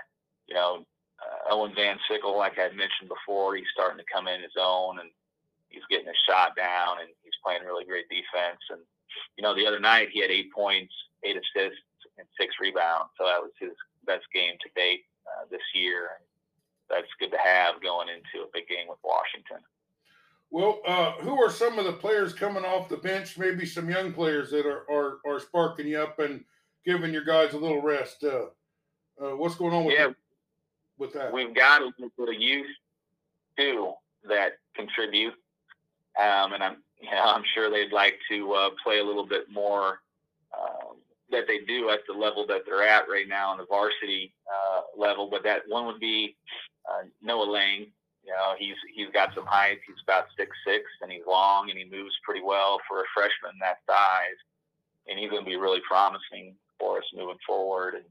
you 0.46 0.54
know 0.54 0.84
uh, 1.20 1.54
Owen 1.54 1.72
Van 1.74 1.98
Sickle, 2.08 2.36
like 2.36 2.58
I 2.58 2.68
mentioned 2.68 3.08
before, 3.08 3.56
he's 3.56 3.66
starting 3.72 3.98
to 3.98 4.12
come 4.12 4.28
in 4.28 4.42
his 4.42 4.56
own, 4.58 5.00
and 5.00 5.10
he's 5.68 5.86
getting 5.90 6.08
a 6.08 6.22
shot 6.28 6.56
down, 6.56 7.00
and 7.00 7.10
playing 7.48 7.64
really 7.64 7.88
great 7.88 8.08
defense. 8.12 8.60
And 8.68 8.80
you 9.36 9.42
know 9.42 9.56
the 9.56 9.66
other 9.66 9.80
night 9.80 10.12
he 10.12 10.20
had 10.20 10.30
eight 10.30 10.52
points, 10.52 10.92
eight 11.24 11.36
assists, 11.36 11.80
and 12.18 12.28
six 12.38 12.54
rebounds. 12.60 13.08
So 13.16 13.24
that 13.24 13.40
was 13.40 13.52
his 13.58 13.72
best 14.04 14.28
game 14.34 14.60
to 14.60 14.68
date 14.76 15.08
uh, 15.24 15.48
this 15.50 15.64
year. 15.74 16.20
That's 16.90 17.08
good 17.18 17.30
to 17.30 17.38
have 17.42 17.80
going 17.82 18.08
into 18.08 18.44
a 18.44 18.50
big 18.52 18.68
game 18.68 18.88
with 18.88 18.98
Washington. 19.02 19.64
Well, 20.50 20.80
uh, 20.86 21.12
who 21.20 21.42
are 21.42 21.50
some 21.50 21.78
of 21.78 21.84
the 21.84 21.92
players 21.92 22.32
coming 22.32 22.64
off 22.64 22.88
the 22.88 22.96
bench? 22.96 23.36
Maybe 23.38 23.66
some 23.66 23.88
young 23.88 24.12
players 24.12 24.50
that 24.50 24.66
are 24.66 24.84
are, 24.90 25.18
are 25.26 25.40
sparking 25.40 25.88
you 25.88 26.00
up 26.00 26.18
and 26.18 26.44
giving 26.84 27.12
your 27.12 27.24
guys 27.24 27.54
a 27.54 27.58
little 27.58 27.82
rest. 27.82 28.24
Uh, 28.24 28.46
uh, 29.22 29.36
what's 29.36 29.56
going 29.56 29.74
on 29.74 29.84
with 29.84 29.94
yeah, 29.98 30.10
with 30.98 31.12
that? 31.14 31.32
We've 31.32 31.54
got 31.54 31.82
a 31.82 31.86
little 31.86 32.12
bit 32.18 32.36
of 32.36 32.40
youth 32.40 32.66
too 33.56 33.92
that 34.28 34.52
contribute, 34.74 35.34
um, 36.18 36.52
and 36.52 36.62
I'm 36.62 36.76
know, 37.02 37.22
I'm 37.22 37.44
sure 37.54 37.70
they'd 37.70 37.92
like 37.92 38.18
to 38.30 38.52
uh, 38.52 38.70
play 38.82 38.98
a 38.98 39.04
little 39.04 39.26
bit 39.26 39.50
more 39.50 40.00
um, 40.58 40.96
that 41.30 41.44
they 41.46 41.58
do 41.60 41.90
at 41.90 42.00
the 42.08 42.14
level 42.14 42.46
that 42.46 42.62
they're 42.66 42.86
at 42.86 43.08
right 43.08 43.28
now 43.28 43.50
on 43.50 43.58
the 43.58 43.66
varsity 43.66 44.34
uh, 44.48 44.82
level. 44.96 45.28
But 45.30 45.44
that 45.44 45.62
one 45.68 45.86
would 45.86 46.00
be 46.00 46.36
uh, 46.88 47.04
Noah 47.22 47.50
Lang. 47.50 47.86
You 48.24 48.34
know, 48.34 48.54
he's 48.58 48.76
he's 48.94 49.08
got 49.12 49.34
some 49.34 49.46
height. 49.46 49.78
He's 49.86 50.02
about 50.02 50.26
six 50.36 50.50
six, 50.66 50.84
and 51.00 51.10
he's 51.10 51.22
long, 51.26 51.70
and 51.70 51.78
he 51.78 51.84
moves 51.84 52.14
pretty 52.24 52.42
well 52.42 52.80
for 52.88 53.00
a 53.00 53.12
freshman 53.14 53.58
that 53.60 53.78
size. 53.86 54.38
And 55.08 55.18
he's 55.18 55.30
going 55.30 55.44
to 55.44 55.48
be 55.50 55.56
really 55.56 55.80
promising 55.88 56.54
for 56.78 56.98
us 56.98 57.04
moving 57.14 57.38
forward. 57.46 57.94
And 57.94 58.04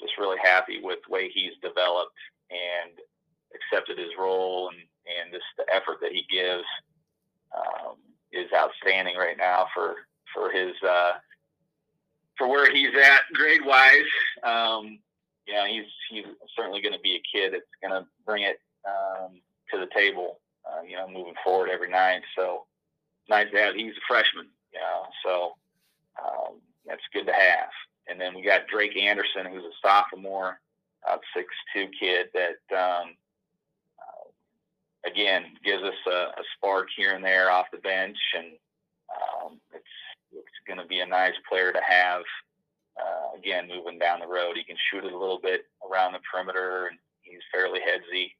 just 0.00 0.16
really 0.18 0.38
happy 0.42 0.80
with 0.82 0.98
the 1.06 1.12
way 1.12 1.28
he's 1.28 1.52
developed 1.60 2.16
and 2.48 2.96
accepted 3.52 3.98
his 3.98 4.16
role, 4.18 4.70
and 4.70 4.80
and 5.10 5.32
just 5.32 5.44
the 5.58 5.66
effort 5.74 5.98
that 6.00 6.12
he 6.12 6.24
gives 6.30 6.64
is 8.50 8.56
outstanding 8.56 9.16
right 9.16 9.36
now 9.38 9.66
for 9.74 9.94
for 10.34 10.50
his 10.50 10.74
uh, 10.86 11.12
for 12.36 12.48
where 12.48 12.72
he's 12.72 12.94
at 12.96 13.22
grade 13.34 13.64
wise. 13.64 14.10
Um, 14.42 14.98
yeah, 15.46 15.66
he's 15.66 15.86
he's 16.10 16.24
certainly 16.56 16.82
going 16.82 16.94
to 16.94 17.00
be 17.00 17.16
a 17.16 17.36
kid 17.36 17.52
that's 17.52 17.64
going 17.82 18.02
to 18.02 18.08
bring 18.24 18.42
it 18.42 18.60
um, 18.86 19.40
to 19.72 19.78
the 19.78 19.88
table. 19.94 20.38
Uh, 20.64 20.82
you 20.82 20.96
know, 20.96 21.08
moving 21.08 21.34
forward 21.42 21.70
every 21.70 21.90
night. 21.90 22.22
So 22.36 22.66
nice 23.28 23.50
to 23.52 23.58
have. 23.58 23.74
He's 23.74 23.92
a 23.92 24.06
freshman. 24.06 24.46
You 24.72 24.80
know, 24.80 25.02
so 25.24 25.52
um, 26.22 26.60
that's 26.86 27.02
good 27.12 27.26
to 27.26 27.32
have. 27.32 27.70
And 28.08 28.20
then 28.20 28.34
we 28.34 28.42
got 28.42 28.66
Drake 28.66 28.96
Anderson, 28.96 29.46
who's 29.46 29.64
a 29.64 29.74
sophomore, 29.82 30.60
uh, 31.08 31.18
six 31.34 31.48
two 31.74 31.88
kid 31.98 32.28
that 32.34 32.76
um, 32.76 33.14
again 35.06 35.44
gives 35.64 35.82
us 35.82 35.94
a, 36.06 36.40
a, 36.40 36.44
spark 36.56 36.88
here 36.96 37.12
and 37.12 37.24
there 37.24 37.50
off 37.50 37.66
the 37.72 37.78
bench, 37.78 38.18
and 38.36 38.46
um, 39.10 39.60
it's 39.74 39.84
it's 40.32 40.60
going 40.66 40.78
to 40.78 40.86
be 40.86 41.00
a 41.00 41.06
nice 41.06 41.34
player 41.48 41.72
to 41.72 41.80
have. 41.80 42.22
Uh, 43.00 43.38
again, 43.38 43.68
moving 43.68 43.98
down 43.98 44.20
the 44.20 44.26
road, 44.26 44.56
he 44.56 44.64
can 44.64 44.76
shoot 44.90 45.04
it 45.04 45.12
a 45.12 45.18
little 45.18 45.40
bit 45.42 45.62
around 45.88 46.12
the 46.12 46.18
perimeter, 46.30 46.88
and 46.88 46.98
he's 47.22 47.40
fairly 47.50 47.80
headsy 47.80 48.36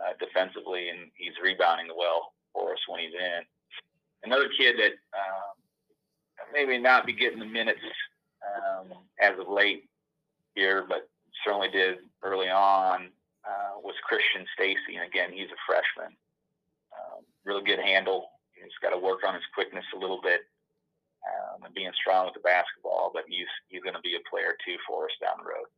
uh, 0.00 0.12
defensively, 0.18 0.88
and 0.88 1.10
he's 1.14 1.34
rebounding 1.42 1.88
well 1.96 2.32
for 2.52 2.72
us 2.72 2.78
when 2.88 3.00
he's 3.00 3.12
in. 3.12 3.42
Another 4.24 4.48
kid 4.58 4.76
that 4.78 4.92
um, 5.12 5.58
maybe 6.52 6.78
not 6.78 7.06
be 7.06 7.12
getting 7.12 7.38
the 7.38 7.44
minutes 7.44 7.80
um, 8.42 8.92
as 9.20 9.38
of 9.38 9.48
late 9.48 9.84
here, 10.54 10.86
but 10.88 11.08
certainly 11.44 11.68
did 11.68 11.98
early 12.22 12.48
on, 12.48 13.08
uh, 13.46 13.80
was 13.82 13.94
Christian 14.04 14.44
Stacy. 14.54 14.96
And 14.96 14.97
again, 15.08 15.32
he's 15.32 15.48
a 15.48 15.60
freshman. 15.64 16.12
Um, 16.92 17.24
really 17.44 17.64
good 17.64 17.80
handle. 17.80 18.28
He's 18.52 18.76
got 18.82 18.90
to 18.90 19.00
work 19.00 19.20
on 19.26 19.34
his 19.34 19.48
quickness 19.54 19.84
a 19.96 19.98
little 19.98 20.20
bit 20.20 20.42
um, 21.24 21.64
and 21.64 21.74
being 21.74 21.90
strong 21.96 22.26
with 22.26 22.34
the 22.34 22.44
basketball, 22.44 23.10
but 23.12 23.24
he's, 23.28 23.48
he's 23.68 23.82
going 23.82 23.96
to 23.96 24.04
be 24.04 24.16
a 24.16 24.28
player 24.30 24.52
too 24.64 24.76
for 24.86 25.04
us 25.04 25.16
down 25.20 25.40
the 25.40 25.48
road. 25.48 25.68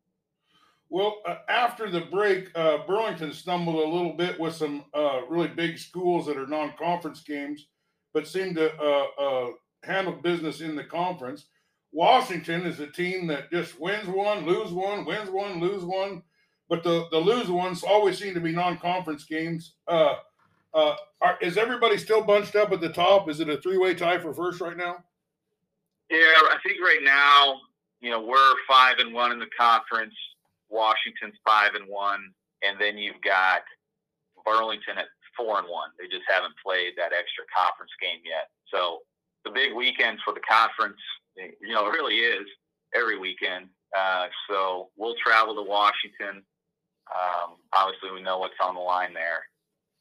Well, 0.91 1.23
uh, 1.25 1.37
after 1.49 1.89
the 1.89 2.01
break, 2.01 2.51
uh, 2.57 2.79
Burlington 2.87 3.33
stumbled 3.33 3.77
a 3.77 3.89
little 3.89 4.15
bit 4.15 4.41
with 4.41 4.55
some 4.55 4.85
uh, 4.93 5.21
really 5.29 5.49
big 5.49 5.79
schools 5.79 6.27
that 6.27 6.37
are 6.37 6.49
non-conference 6.49 7.23
games, 7.23 7.69
but 8.13 8.27
seemed 8.27 8.57
to 8.57 8.75
uh, 8.77 9.07
uh, 9.23 9.51
handle 9.85 10.15
business 10.15 10.61
in 10.61 10.75
the 10.75 10.83
conference. 10.83 11.47
Washington 11.93 12.67
is 12.67 12.81
a 12.81 12.89
team 12.89 13.29
that 13.29 13.51
just 13.53 13.79
wins 13.81 14.09
one, 14.09 14.47
lose 14.47 14.73
one, 14.73 15.05
wins 15.05 15.31
one, 15.31 15.61
lose 15.61 15.85
one. 15.85 16.23
But 16.71 16.85
the, 16.85 17.09
the 17.11 17.19
lose 17.19 17.51
ones 17.51 17.83
always 17.83 18.17
seem 18.17 18.33
to 18.35 18.41
be 18.41 18.53
non 18.53 18.79
conference 18.79 19.25
games. 19.25 19.75
Uh, 19.89 20.15
uh, 20.73 20.95
are, 21.21 21.37
is 21.43 21.59
everybody 21.59 21.99
still 21.99 22.23
bunched 22.23 22.55
up 22.55 22.71
at 22.71 22.81
the 22.81 22.89
top? 22.89 23.29
Is 23.29 23.41
it 23.41 23.49
a 23.49 23.61
three 23.61 23.77
way 23.77 23.93
tie 23.93 24.19
for 24.19 24.33
first 24.33 24.61
right 24.61 24.77
now? 24.77 25.05
Yeah, 26.09 26.19
I 26.19 26.57
think 26.65 26.81
right 26.81 27.01
now, 27.03 27.57
you 28.01 28.11
know, 28.11 28.23
we're 28.23 28.55
five 28.69 28.99
and 29.01 29.13
one 29.13 29.33
in 29.33 29.41
the 29.41 29.51
conference. 29.59 30.15
Washington's 30.69 31.35
five 31.45 31.75
and 31.75 31.89
one, 31.89 32.21
and 32.63 32.81
then 32.81 32.97
you've 32.97 33.21
got 33.25 33.63
Burlington 34.47 34.97
at 34.97 35.07
four 35.37 35.59
and 35.59 35.69
one. 35.69 35.91
They 35.99 36.07
just 36.07 36.25
haven't 36.29 36.55
played 36.65 36.93
that 36.97 37.13
extra 37.13 37.45
conference 37.55 37.91
game 38.01 38.21
yet. 38.25 38.47
So 38.73 39.01
the 39.45 39.51
big 39.51 39.75
weekend 39.75 40.19
for 40.25 40.33
the 40.33 40.41
conference. 40.49 41.01
You 41.37 41.75
know, 41.75 41.89
really 41.89 42.17
is 42.17 42.47
every 42.95 43.19
weekend. 43.19 43.67
Uh, 43.97 44.27
so 44.49 44.91
we'll 44.97 45.17
travel 45.25 45.55
to 45.57 45.63
Washington. 45.63 46.45
Um, 47.11 47.57
obviously, 47.73 48.11
we 48.13 48.23
know 48.23 48.39
what's 48.39 48.59
on 48.63 48.75
the 48.75 48.81
line 48.81 49.15
there. 49.15 49.43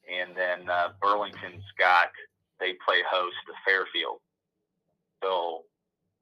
And 0.09 0.35
then 0.35 0.69
uh, 0.69 0.89
Burlington's 1.01 1.65
got 1.77 2.09
they 2.59 2.73
play 2.85 2.99
host 3.09 3.35
to 3.47 3.53
Fairfield. 3.65 4.19
So 5.23 5.63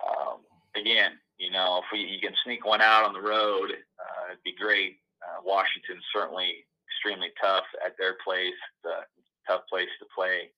um, 0.05 0.45
again, 0.75 1.13
you 1.37 1.51
know, 1.51 1.81
if 1.83 1.85
we 1.91 1.99
you 1.99 2.19
can 2.19 2.33
sneak 2.43 2.65
one 2.65 2.81
out 2.81 3.05
on 3.05 3.13
the 3.13 3.21
road, 3.21 3.71
uh, 3.71 4.31
it'd 4.31 4.43
be 4.43 4.55
great. 4.55 4.99
Uh, 5.21 5.41
Washington's 5.43 6.03
certainly 6.13 6.65
extremely 6.87 7.31
tough 7.41 7.65
at 7.85 7.95
their 7.97 8.17
place. 8.23 8.57
It's 8.83 8.91
a 8.91 9.51
tough 9.51 9.61
place 9.69 9.89
to 9.99 10.05
play 10.15 10.51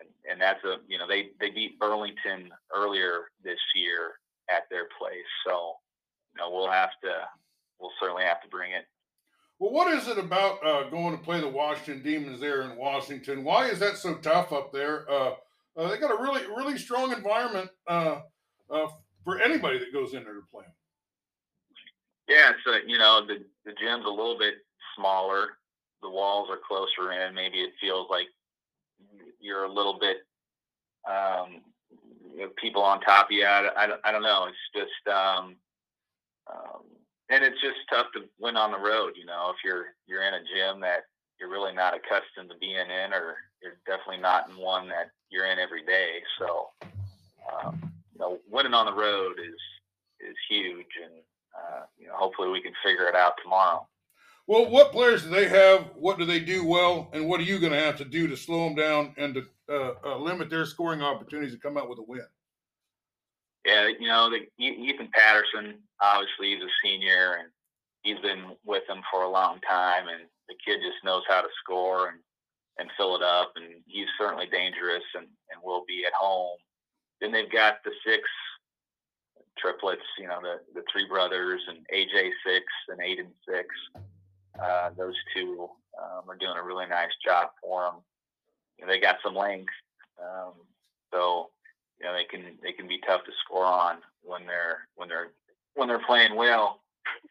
and, 0.00 0.08
and 0.30 0.40
that's 0.40 0.62
a 0.64 0.78
you 0.88 0.98
know 0.98 1.06
they 1.06 1.30
they 1.40 1.50
beat 1.50 1.78
Burlington 1.78 2.50
earlier 2.74 3.30
this 3.42 3.60
year 3.74 4.18
at 4.50 4.64
their 4.70 4.88
place, 4.98 5.28
so 5.46 5.74
you 6.32 6.40
know 6.40 6.50
we'll 6.50 6.70
have 6.70 6.92
to 7.02 7.12
we'll 7.80 7.94
certainly 8.00 8.24
have 8.24 8.42
to 8.42 8.48
bring 8.48 8.72
it. 8.72 8.86
Well, 9.58 9.72
what 9.72 9.92
is 9.94 10.08
it 10.08 10.18
about 10.18 10.64
uh, 10.66 10.88
going 10.90 11.16
to 11.16 11.22
play 11.22 11.40
the 11.40 11.48
Washington 11.48 12.02
Demons 12.02 12.40
there 12.40 12.62
in 12.62 12.76
Washington? 12.76 13.44
Why 13.44 13.68
is 13.68 13.78
that 13.78 13.96
so 13.96 14.14
tough 14.16 14.52
up 14.52 14.72
there? 14.72 15.10
Uh, 15.10 15.34
uh, 15.76 15.88
they 15.88 15.98
got 15.98 16.10
a 16.10 16.22
really 16.22 16.42
really 16.56 16.78
strong 16.78 17.12
environment 17.12 17.70
uh, 17.88 18.20
uh, 18.70 18.86
for 19.24 19.40
anybody 19.40 19.78
that 19.78 19.92
goes 19.92 20.14
in 20.14 20.24
there 20.24 20.34
to 20.34 20.42
play. 20.52 20.64
Yeah, 22.28 22.52
so 22.64 22.74
you 22.86 22.98
know 22.98 23.26
the 23.26 23.44
the 23.64 23.72
gym's 23.72 24.06
a 24.06 24.10
little 24.10 24.38
bit 24.38 24.54
smaller. 24.96 25.48
The 26.02 26.10
walls 26.10 26.48
are 26.50 26.58
closer 26.66 27.12
in. 27.12 27.34
Maybe 27.34 27.58
it 27.58 27.72
feels 27.80 28.08
like 28.10 28.26
you're 29.40 29.64
a 29.64 29.72
little 29.72 29.98
bit 29.98 30.18
um, 31.08 31.62
people 32.60 32.82
on 32.82 33.00
top 33.00 33.26
of 33.26 33.32
you. 33.32 33.44
I, 33.44 33.68
I, 33.76 33.88
I 34.04 34.12
don't 34.12 34.22
know. 34.22 34.48
It's 34.48 34.56
just 34.74 35.14
um, 35.14 35.56
um, 36.50 36.82
and 37.30 37.44
it's 37.44 37.60
just 37.60 37.76
tough 37.90 38.06
to 38.14 38.28
win 38.38 38.56
on 38.56 38.72
the 38.72 38.78
road. 38.78 39.14
You 39.16 39.26
know, 39.26 39.50
if 39.50 39.56
you're 39.64 39.94
you're 40.06 40.24
in 40.24 40.34
a 40.34 40.40
gym 40.40 40.80
that 40.80 41.04
you're 41.40 41.50
really 41.50 41.74
not 41.74 41.94
accustomed 41.94 42.50
to 42.50 42.58
being 42.60 42.76
in, 42.76 43.12
or 43.12 43.36
you're 43.62 43.78
definitely 43.86 44.22
not 44.22 44.48
in 44.48 44.56
one 44.56 44.88
that 44.88 45.10
you're 45.30 45.46
in 45.46 45.58
every 45.58 45.84
day. 45.84 46.20
So, 46.38 46.68
um, 46.82 47.92
you 48.12 48.18
know, 48.18 48.38
winning 48.50 48.74
on 48.74 48.86
the 48.86 48.92
road 48.92 49.36
is 49.40 49.60
is 50.20 50.36
huge, 50.48 50.92
and 51.02 51.14
uh, 51.54 51.82
you 51.98 52.06
know, 52.06 52.14
hopefully 52.14 52.50
we 52.50 52.62
can 52.62 52.72
figure 52.84 53.08
it 53.08 53.14
out 53.14 53.34
tomorrow. 53.42 53.86
Well, 54.46 54.68
what 54.68 54.92
players 54.92 55.22
do 55.22 55.30
they 55.30 55.48
have? 55.48 55.90
What 55.96 56.18
do 56.18 56.26
they 56.26 56.38
do 56.38 56.66
well? 56.66 57.08
And 57.14 57.26
what 57.26 57.40
are 57.40 57.44
you 57.44 57.58
going 57.58 57.72
to 57.72 57.78
have 57.78 57.96
to 57.96 58.04
do 58.04 58.28
to 58.28 58.36
slow 58.36 58.64
them 58.64 58.74
down 58.74 59.14
and 59.16 59.34
to 59.34 59.46
uh, 59.70 59.94
uh, 60.04 60.18
limit 60.18 60.50
their 60.50 60.66
scoring 60.66 61.00
opportunities 61.00 61.54
to 61.54 61.58
come 61.58 61.78
out 61.78 61.88
with 61.88 61.98
a 61.98 62.02
win? 62.02 62.26
Yeah, 63.64 63.88
you 63.88 64.08
know, 64.08 64.30
the, 64.30 64.44
Ethan 64.62 65.08
Patterson, 65.12 65.78
obviously, 66.00 66.54
he's 66.54 66.62
a 66.62 66.72
senior 66.82 67.38
and 67.40 67.48
he's 68.02 68.20
been 68.20 68.56
with 68.64 68.86
them 68.86 69.00
for 69.10 69.22
a 69.22 69.30
long 69.30 69.60
time. 69.68 70.08
And 70.08 70.28
the 70.48 70.54
kid 70.64 70.80
just 70.84 71.02
knows 71.02 71.22
how 71.28 71.40
to 71.40 71.48
score 71.62 72.08
and, 72.08 72.18
and 72.78 72.90
fill 72.96 73.16
it 73.16 73.22
up. 73.22 73.52
And 73.56 73.82
he's 73.86 74.08
certainly 74.18 74.46
dangerous 74.46 75.04
and, 75.14 75.26
and 75.50 75.62
will 75.62 75.84
be 75.88 76.04
at 76.06 76.12
home. 76.12 76.58
Then 77.20 77.32
they've 77.32 77.50
got 77.50 77.76
the 77.84 77.92
six 78.06 78.28
triplets, 79.58 80.04
you 80.18 80.26
know, 80.26 80.40
the, 80.42 80.60
the 80.74 80.84
three 80.92 81.08
brothers 81.08 81.62
and 81.68 81.78
AJ 81.94 82.30
six 82.44 82.64
and 82.88 83.00
Aiden 83.00 83.32
six. 83.48 83.68
Uh, 84.60 84.90
those 84.96 85.14
two 85.34 85.68
um, 85.98 86.28
are 86.28 86.36
doing 86.36 86.56
a 86.58 86.62
really 86.62 86.86
nice 86.86 87.10
job 87.24 87.48
for 87.62 87.84
them. 87.84 87.94
You 88.78 88.86
know, 88.86 88.92
they 88.92 89.00
got 89.00 89.16
some 89.24 89.34
length, 89.34 89.72
um, 90.20 90.52
so 91.12 91.50
you 92.00 92.06
know 92.06 92.12
they 92.12 92.24
can 92.24 92.56
they 92.62 92.72
can 92.72 92.88
be 92.88 93.00
tough 93.06 93.24
to 93.24 93.32
score 93.44 93.64
on 93.64 93.98
when 94.22 94.46
they're 94.46 94.88
when 94.96 95.08
they're 95.08 95.30
when 95.74 95.88
they're 95.88 96.04
playing 96.06 96.34
well. 96.34 96.80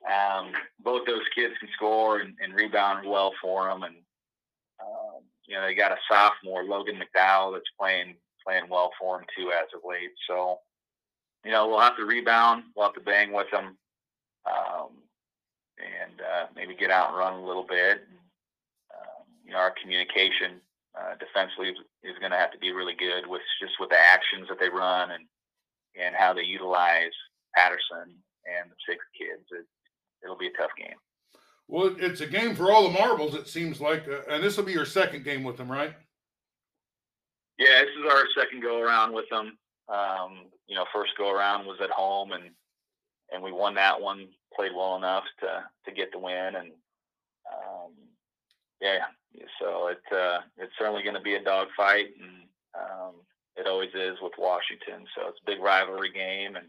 Um, 0.08 0.52
both 0.84 1.06
those 1.06 1.24
kids 1.36 1.54
can 1.60 1.70
score 1.76 2.20
and, 2.20 2.36
and 2.42 2.54
rebound 2.54 3.08
well 3.08 3.34
for 3.42 3.68
them, 3.68 3.84
and 3.84 3.96
um, 4.82 5.22
you 5.46 5.56
know 5.56 5.66
they 5.66 5.76
got 5.76 5.92
a 5.92 5.98
sophomore 6.10 6.64
Logan 6.64 6.96
McDowell 6.96 7.54
that's 7.54 7.70
playing 7.80 8.16
playing 8.46 8.70
well 8.70 8.92
for 9.00 9.18
them 9.18 9.28
too 9.38 9.52
as 9.52 9.68
of 9.76 9.82
late. 9.88 10.12
So 10.28 10.60
you 11.44 11.52
know 11.52 11.68
we'll 11.68 11.80
have 11.80 11.98
to 11.98 12.06
rebound, 12.06 12.64
we'll 12.76 12.86
have 12.86 12.96
to 12.96 13.02
bang 13.02 13.32
with 13.32 13.50
them. 13.52 13.78
Um, 14.46 14.90
and 15.80 16.22
uh, 16.22 16.46
maybe 16.56 16.76
get 16.76 16.92
out 16.92 17.10
and 17.10 17.18
run 17.18 17.34
a 17.34 17.46
little 17.46 17.64
bit. 17.64 18.04
Um, 18.94 19.26
you 19.46 19.52
know, 19.52 19.58
our 19.58 19.74
communication 19.82 20.62
uh, 20.98 21.16
defensively 21.18 21.70
is, 21.70 21.78
is 22.04 22.20
going 22.20 22.32
to 22.32 22.38
have 22.38 22.52
to 22.52 22.60
be 22.60 22.72
really 22.72 22.96
good 22.98 23.26
with 23.28 23.42
just 23.62 23.74
with 23.80 23.90
the 23.90 24.00
actions 24.00 24.48
that 24.50 24.60
they 24.60 24.70
run 24.70 25.12
and 25.12 25.26
and 25.96 26.16
how 26.16 26.34
they 26.34 26.42
utilize 26.42 27.14
Patterson 27.56 28.18
and 28.46 28.70
the 28.70 28.76
six 28.88 29.04
kids. 29.18 29.46
It, 29.52 29.66
it'll 30.24 30.38
be 30.38 30.48
a 30.48 30.58
tough 30.58 30.72
game. 30.78 30.98
Well, 31.68 31.96
it's 31.98 32.22
a 32.22 32.28
game 32.28 32.56
for 32.56 32.72
all 32.72 32.84
the 32.84 32.98
marbles. 33.00 33.36
It 33.36 33.48
seems 33.48 33.80
like, 33.80 34.08
uh, 34.08 34.22
and 34.30 34.44
this 34.44 34.58
will 34.58 34.66
be 34.66 34.74
your 34.74 34.86
second 34.86 35.24
game 35.24 35.44
with 35.44 35.58
them, 35.58 35.72
right? 35.72 35.94
Yeah, 37.58 37.82
this 37.82 37.96
is 38.00 38.12
our 38.12 38.24
second 38.38 38.62
go 38.62 38.82
around 38.82 39.14
with 39.14 39.30
them. 39.30 39.58
Um, 39.88 40.46
you 40.68 40.76
know, 40.76 40.86
first 40.94 41.12
go 41.18 41.32
around 41.32 41.66
was 41.66 41.80
at 41.82 41.90
home, 41.90 42.32
and 42.32 42.50
and 43.32 43.44
we 43.44 43.52
won 43.52 43.76
that 43.76 44.00
one 44.00 44.28
played 44.56 44.72
well 44.76 44.96
enough 44.96 45.24
to 45.40 45.64
to 45.86 45.92
get 45.96 46.12
the 46.12 46.20
win, 46.20 46.56
and 46.56 46.72
um, 47.52 47.73
yeah, 48.84 49.06
so 49.62 49.88
it 49.88 50.02
uh, 50.12 50.40
it's 50.58 50.74
certainly 50.78 51.04
going 51.04 51.16
to 51.16 51.22
be 51.22 51.36
a 51.36 51.44
dogfight, 51.44 52.08
and 52.20 52.44
um, 52.76 53.14
it 53.56 53.66
always 53.66 53.92
is 53.96 54.18
with 54.22 54.34
Washington. 54.38 55.08
So 55.16 55.30
it's 55.30 55.40
a 55.42 55.50
big 55.50 55.62
rivalry 55.62 56.12
game, 56.12 56.58
and 56.58 56.68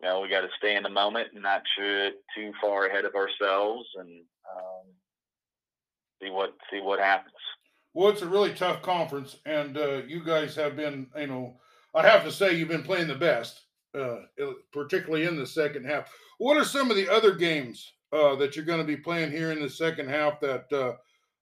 you 0.00 0.08
know 0.08 0.20
we 0.20 0.30
got 0.30 0.40
to 0.40 0.48
stay 0.56 0.76
in 0.76 0.82
the 0.82 0.88
moment 0.88 1.28
and 1.34 1.42
not 1.42 1.62
shoot 1.76 2.14
too 2.34 2.52
far 2.62 2.86
ahead 2.86 3.04
of 3.04 3.14
ourselves, 3.14 3.86
and 3.96 4.24
um, 4.56 4.86
see 6.22 6.30
what 6.30 6.54
see 6.70 6.80
what 6.80 6.98
happens. 6.98 7.34
Well, 7.92 8.08
it's 8.08 8.22
a 8.22 8.28
really 8.28 8.54
tough 8.54 8.80
conference, 8.80 9.36
and 9.44 9.76
uh, 9.76 10.02
you 10.06 10.24
guys 10.24 10.54
have 10.56 10.76
been, 10.76 11.08
you 11.16 11.26
know, 11.26 11.58
I 11.94 12.06
have 12.06 12.24
to 12.24 12.32
say 12.32 12.54
you've 12.54 12.68
been 12.68 12.82
playing 12.82 13.08
the 13.08 13.14
best, 13.14 13.60
uh, 13.98 14.20
particularly 14.72 15.24
in 15.24 15.36
the 15.36 15.46
second 15.46 15.84
half. 15.84 16.10
What 16.38 16.56
are 16.56 16.64
some 16.64 16.90
of 16.90 16.96
the 16.96 17.08
other 17.08 17.34
games 17.34 17.92
uh, 18.12 18.36
that 18.36 18.54
you're 18.54 18.64
going 18.64 18.80
to 18.80 18.84
be 18.84 18.96
playing 18.96 19.32
here 19.32 19.52
in 19.52 19.60
the 19.60 19.68
second 19.68 20.08
half 20.08 20.38
that 20.40 20.72
uh, 20.72 20.92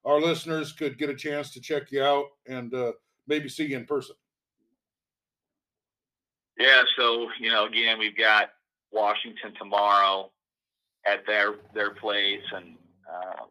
our 0.07 0.21
listeners 0.21 0.71
could 0.71 0.97
get 0.97 1.09
a 1.09 1.15
chance 1.15 1.51
to 1.51 1.59
check 1.59 1.91
you 1.91 2.01
out 2.01 2.27
and 2.47 2.73
uh, 2.73 2.93
maybe 3.27 3.49
see 3.49 3.65
you 3.65 3.75
in 3.75 3.85
person? 3.85 4.15
Yeah, 6.57 6.81
so 6.97 7.27
you 7.39 7.51
know, 7.51 7.65
again, 7.65 7.99
we've 7.99 8.17
got 8.17 8.49
Washington 8.91 9.53
tomorrow 9.59 10.31
at 11.05 11.25
their 11.27 11.55
their 11.75 11.91
place, 11.91 12.41
and 12.55 12.75
um, 13.13 13.47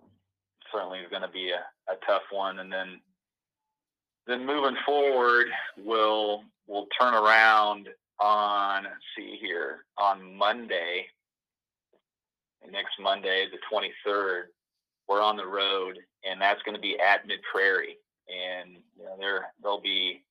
certainly 0.72 1.00
is 1.00 1.10
going 1.10 1.22
to 1.22 1.28
be 1.28 1.50
a, 1.50 1.92
a 1.92 1.96
tough 2.06 2.22
one. 2.30 2.58
And 2.58 2.72
then 2.72 3.00
then 4.26 4.46
moving 4.46 4.76
forward, 4.84 5.48
we'll 5.78 6.42
we'll 6.66 6.86
turn 6.98 7.14
around 7.14 7.88
on 8.18 8.86
see 9.14 9.36
here 9.40 9.84
on 9.98 10.34
Monday, 10.34 11.06
next 12.72 12.94
Monday, 12.98 13.46
the 13.52 13.58
twenty 13.70 13.92
third. 14.04 14.46
We're 15.08 15.22
on 15.22 15.36
the 15.36 15.46
road, 15.46 15.98
and 16.24 16.40
that's 16.40 16.62
going 16.62 16.74
to 16.74 16.80
be 16.80 16.98
at 16.98 17.26
Mid 17.26 17.40
Prairie, 17.50 17.96
and 18.28 18.76
you 18.96 19.04
know, 19.04 19.16
there 19.18 19.52
they'll 19.62 19.80
be 19.80 20.24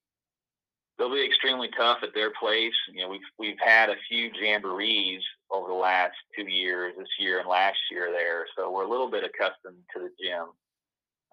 they'll 0.98 1.14
be 1.14 1.26
extremely 1.26 1.70
tough 1.78 2.00
at 2.04 2.14
their 2.14 2.32
place. 2.32 2.74
You 2.94 3.04
know, 3.04 3.10
we've 3.10 3.30
we've 3.40 3.60
had 3.64 3.90
a 3.90 3.96
few 4.10 4.30
jamborees 4.32 5.22
over 5.52 5.68
the 5.68 5.74
last 5.74 6.16
two 6.36 6.50
years, 6.50 6.94
this 6.98 7.08
year 7.20 7.40
and 7.40 7.48
last 7.48 7.78
year 7.92 8.12
there, 8.12 8.46
so 8.58 8.72
we're 8.72 8.86
a 8.86 8.90
little 8.90 9.10
bit 9.10 9.24
accustomed 9.24 9.84
to 9.94 10.00
the 10.00 10.10
gym. 10.22 10.48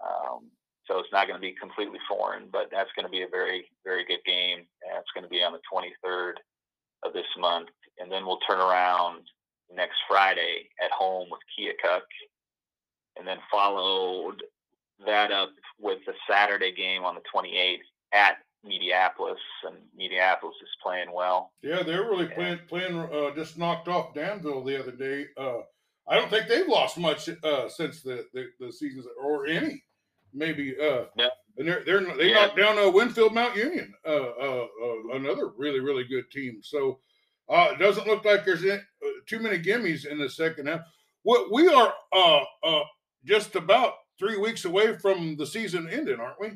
Um, 0.02 0.50
so 0.87 0.99
it's 0.99 1.12
not 1.12 1.28
going 1.28 1.40
to 1.40 1.46
be 1.46 1.54
completely 1.54 1.99
foreign, 2.08 2.49
but 2.50 2.68
that's 2.70 2.90
going 2.96 3.06
to 3.06 3.11
be 3.11 3.22
a 3.22 3.28
very 3.28 3.70
very 3.84 4.04
good 4.04 4.22
game. 4.25 4.58
And 4.87 4.99
it's 4.99 5.12
going 5.14 5.25
to 5.25 5.30
be 5.30 5.42
on 5.42 5.52
the 5.52 5.61
23rd 5.72 6.34
of 7.04 7.12
this 7.12 7.30
month, 7.38 7.68
and 7.99 8.11
then 8.11 8.26
we'll 8.26 8.38
turn 8.49 8.61
around 8.61 9.22
next 9.75 9.96
Friday 10.08 10.68
at 10.82 10.90
home 10.90 11.28
with 11.30 11.40
Keokuk, 11.58 12.06
and 13.19 13.26
then 13.26 13.38
followed 13.50 14.42
that 15.07 15.33
up 15.33 15.50
with 15.78 15.99
the 16.07 16.12
Saturday 16.28 16.73
game 16.73 17.04
on 17.04 17.14
the 17.14 17.23
28th 17.35 17.78
at 18.12 18.37
Mediapolis, 18.64 19.37
and 19.64 19.76
Mediapolis 19.99 20.62
is 20.62 20.69
playing 20.83 21.12
well. 21.12 21.52
Yeah, 21.62 21.83
they're 21.83 22.04
really 22.04 22.28
playing 22.28 22.61
playing. 22.69 22.97
Uh, 22.97 23.35
just 23.35 23.59
knocked 23.59 23.88
off 23.88 24.14
Danville 24.14 24.62
the 24.62 24.78
other 24.78 24.92
day. 24.92 25.26
Uh, 25.37 25.62
I 26.07 26.14
don't 26.14 26.31
think 26.31 26.49
they've 26.49 26.69
lost 26.69 26.99
much 26.99 27.28
uh, 27.42 27.69
since 27.69 28.02
the, 28.02 28.26
the 28.33 28.50
the 28.61 28.73
seasons 28.73 29.07
or 29.21 29.47
any, 29.47 29.83
maybe. 30.33 30.76
Uh, 30.81 31.04
yeah. 31.16 31.28
And 31.59 31.69
they're, 31.69 31.83
they're 31.85 32.00
they 32.16 32.31
yeah. 32.31 32.35
knocked 32.35 32.57
down 32.57 32.78
uh, 32.78 32.90
Winfield 32.90 33.35
Mount 33.35 33.57
Union, 33.57 33.92
uh, 34.07 34.09
uh, 34.09 34.66
uh, 34.85 35.16
another 35.16 35.49
really 35.59 35.81
really 35.81 36.04
good 36.04 36.31
team. 36.31 36.61
So 36.62 37.00
uh, 37.49 37.71
it 37.73 37.78
doesn't 37.78 38.07
look 38.07 38.25
like 38.25 38.45
there's 38.45 38.62
any, 38.62 38.73
uh, 38.73 39.09
too 39.26 39.38
many 39.38 39.59
gimmies 39.59 40.07
in 40.07 40.19
the 40.19 40.28
second 40.28 40.69
half. 40.69 40.81
What 41.23 41.52
we 41.52 41.69
are 41.69 41.92
uh, 42.12 42.40
uh, 42.64 42.83
just 43.25 43.55
about 43.57 43.95
three 44.19 44.37
weeks 44.37 44.64
away 44.64 44.97
from 44.97 45.37
the 45.37 45.47
season 45.47 45.88
ending, 45.91 46.21
aren't 46.21 46.41
we? 46.41 46.50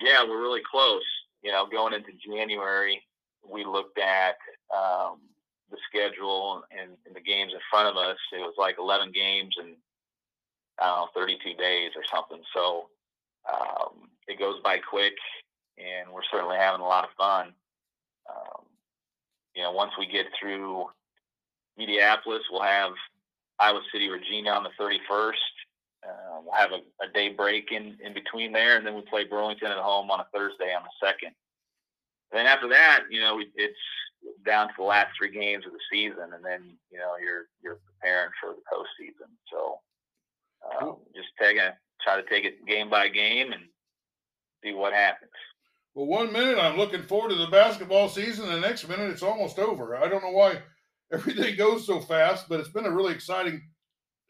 Yeah, 0.00 0.24
we're 0.26 0.40
really 0.40 0.62
close. 0.70 1.02
You 1.42 1.52
know, 1.52 1.66
going 1.70 1.94
into 1.94 2.12
January, 2.24 3.02
we 3.48 3.64
looked 3.64 3.98
at 3.98 4.36
um, 4.74 5.20
the 5.70 5.78
schedule 5.88 6.62
and, 6.70 6.92
and, 7.06 7.14
the 7.14 7.20
games 7.20 7.52
in 7.52 7.60
front 7.70 7.88
of 7.88 7.96
us. 7.96 8.16
It 8.32 8.38
was 8.38 8.54
like 8.58 8.76
11 8.78 9.12
games 9.12 9.54
and 9.58 9.76
I 10.80 10.86
don't 10.86 11.14
know, 11.14 11.20
32 11.22 11.54
days 11.54 11.92
or 11.96 12.02
something. 12.12 12.42
So 12.54 12.88
um, 13.50 14.10
it 14.28 14.38
goes 14.38 14.60
by 14.62 14.78
quick, 14.78 15.14
and 15.78 16.12
we're 16.12 16.24
certainly 16.30 16.56
having 16.56 16.80
a 16.80 16.86
lot 16.86 17.04
of 17.04 17.10
fun. 17.16 17.52
Um, 18.28 18.64
you 19.54 19.62
know, 19.62 19.72
once 19.72 19.92
we 19.98 20.06
get 20.06 20.26
through 20.38 20.86
Mediapolis, 21.78 22.40
we'll 22.50 22.62
have 22.62 22.92
Iowa 23.60 23.80
City, 23.92 24.08
Regina 24.08 24.50
on 24.50 24.64
the 24.64 24.70
31st. 24.80 25.32
Uh, 26.02 26.40
we'll 26.42 26.54
have 26.56 26.70
a, 26.72 26.80
a, 27.04 27.12
day 27.12 27.28
break 27.28 27.72
in, 27.72 27.98
in 28.02 28.14
between 28.14 28.52
there, 28.52 28.78
and 28.78 28.86
then 28.86 28.94
we 28.94 29.02
play 29.02 29.24
Burlington 29.24 29.70
at 29.70 29.76
home 29.76 30.10
on 30.10 30.20
a 30.20 30.26
Thursday 30.34 30.72
on 30.74 30.82
the 30.82 31.06
second. 31.06 31.32
Then 32.32 32.46
after 32.46 32.68
that, 32.68 33.04
you 33.10 33.20
know, 33.20 33.38
it's 33.54 33.76
down 34.46 34.68
to 34.68 34.74
the 34.78 34.84
last 34.84 35.08
three 35.18 35.30
games 35.30 35.64
of 35.66 35.72
the 35.72 35.78
season, 35.92 36.32
and 36.34 36.44
then 36.44 36.76
you 36.90 36.98
know 36.98 37.16
you're 37.22 37.46
you're 37.62 37.80
preparing 37.84 38.30
for 38.40 38.54
the 38.54 38.62
postseason. 38.72 39.28
So 39.50 39.80
um, 40.80 40.96
just 41.14 41.28
take 41.40 41.58
a 41.58 41.76
try 42.02 42.20
to 42.20 42.28
take 42.28 42.44
it 42.44 42.64
game 42.66 42.88
by 42.88 43.08
game 43.08 43.52
and 43.52 43.62
see 44.62 44.72
what 44.72 44.92
happens. 44.92 45.30
Well, 45.94 46.06
one 46.06 46.32
minute 46.32 46.58
I'm 46.58 46.76
looking 46.76 47.02
forward 47.02 47.30
to 47.30 47.34
the 47.34 47.48
basketball 47.48 48.08
season, 48.08 48.48
the 48.48 48.60
next 48.60 48.88
minute 48.88 49.10
it's 49.10 49.22
almost 49.22 49.58
over. 49.58 49.96
I 49.96 50.08
don't 50.08 50.22
know 50.22 50.30
why 50.30 50.62
everything 51.12 51.56
goes 51.56 51.86
so 51.86 52.00
fast, 52.00 52.48
but 52.48 52.60
it's 52.60 52.68
been 52.68 52.86
a 52.86 52.90
really 52.90 53.12
exciting 53.12 53.62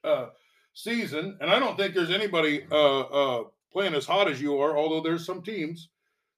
uh, 0.04 0.26
season, 0.74 1.36
and 1.40 1.50
I 1.50 1.58
don't 1.58 1.76
think 1.76 1.94
there's 1.94 2.10
anybody 2.10 2.64
uh, 2.70 3.00
uh, 3.00 3.44
playing 3.72 3.94
as 3.94 4.06
hot 4.06 4.30
as 4.30 4.40
you 4.40 4.58
are. 4.58 4.76
Although 4.76 5.02
there's 5.02 5.26
some 5.26 5.42
teams. 5.42 5.88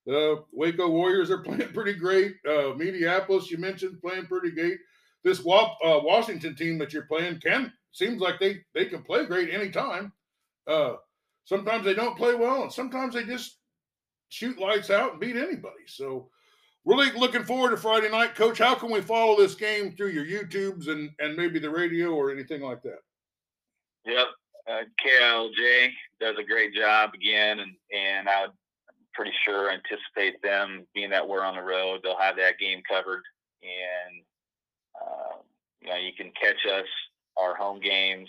The 0.04 0.42
Waco 0.50 0.88
Warriors 0.88 1.30
are 1.30 1.38
playing 1.44 1.72
pretty 1.72 1.94
great. 1.94 2.34
Uh, 2.44 2.74
Mediapolis, 2.74 3.50
you 3.50 3.58
mentioned, 3.58 4.00
playing 4.00 4.26
pretty 4.26 4.50
great. 4.50 4.78
This 5.22 5.38
uh, 5.38 5.68
Washington 5.84 6.56
team 6.56 6.78
that 6.78 6.92
you're 6.92 7.06
playing 7.06 7.40
can 7.40 7.72
seems 7.92 8.20
like 8.20 8.40
they 8.40 8.62
they 8.74 8.86
can 8.86 9.02
play 9.02 9.24
great 9.26 9.50
anytime. 9.54 10.12
Uh, 10.66 10.94
sometimes 11.44 11.84
they 11.84 11.94
don't 11.94 12.16
play 12.16 12.34
well, 12.34 12.62
and 12.62 12.72
sometimes 12.72 13.14
they 13.14 13.24
just 13.24 13.58
shoot 14.28 14.58
lights 14.58 14.90
out 14.90 15.12
and 15.12 15.20
beat 15.20 15.36
anybody. 15.36 15.84
So 15.86 16.30
really 16.84 17.10
looking 17.12 17.44
forward 17.44 17.70
to 17.70 17.76
Friday 17.76 18.10
night, 18.10 18.34
Coach. 18.34 18.58
How 18.58 18.74
can 18.74 18.90
we 18.90 19.00
follow 19.00 19.36
this 19.36 19.54
game 19.54 19.92
through 19.92 20.10
your 20.10 20.24
YouTubes 20.24 20.88
and 20.88 21.10
and 21.18 21.36
maybe 21.36 21.58
the 21.58 21.70
radio 21.70 22.10
or 22.10 22.30
anything 22.30 22.62
like 22.62 22.82
that? 22.82 23.00
Yep, 24.04 24.26
uh, 24.68 24.82
KILJ 25.04 25.90
does 26.20 26.36
a 26.38 26.44
great 26.44 26.74
job 26.74 27.10
again, 27.14 27.60
and 27.60 27.72
and 27.92 28.28
I 28.28 28.42
am 28.42 28.50
pretty 29.14 29.32
sure 29.44 29.70
anticipate 29.70 30.40
them 30.42 30.86
being 30.94 31.10
that 31.10 31.26
we're 31.26 31.44
on 31.44 31.54
the 31.54 31.62
road, 31.62 32.00
they'll 32.02 32.18
have 32.18 32.36
that 32.36 32.58
game 32.58 32.82
covered, 32.88 33.22
and 33.62 34.22
uh, 35.00 35.36
you 35.80 35.88
know 35.88 35.96
you 35.96 36.12
can 36.16 36.32
catch 36.40 36.66
us 36.72 36.86
our 37.36 37.54
home 37.54 37.80
games 37.80 38.28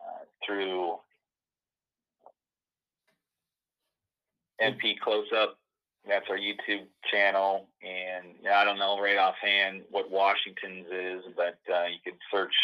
uh, 0.00 0.24
through 0.46 0.96
MP 4.60 4.98
Close 5.00 5.26
Up. 5.36 5.58
That's 6.06 6.26
our 6.28 6.36
YouTube 6.36 6.86
channel, 7.12 7.68
and 7.80 8.48
I 8.52 8.64
don't 8.64 8.78
know 8.78 9.00
right 9.00 9.16
offhand 9.16 9.82
what 9.90 10.10
Washington's 10.10 10.86
is, 10.90 11.22
but 11.36 11.58
uh, 11.72 11.84
you 11.86 11.98
could 12.04 12.18
search 12.32 12.54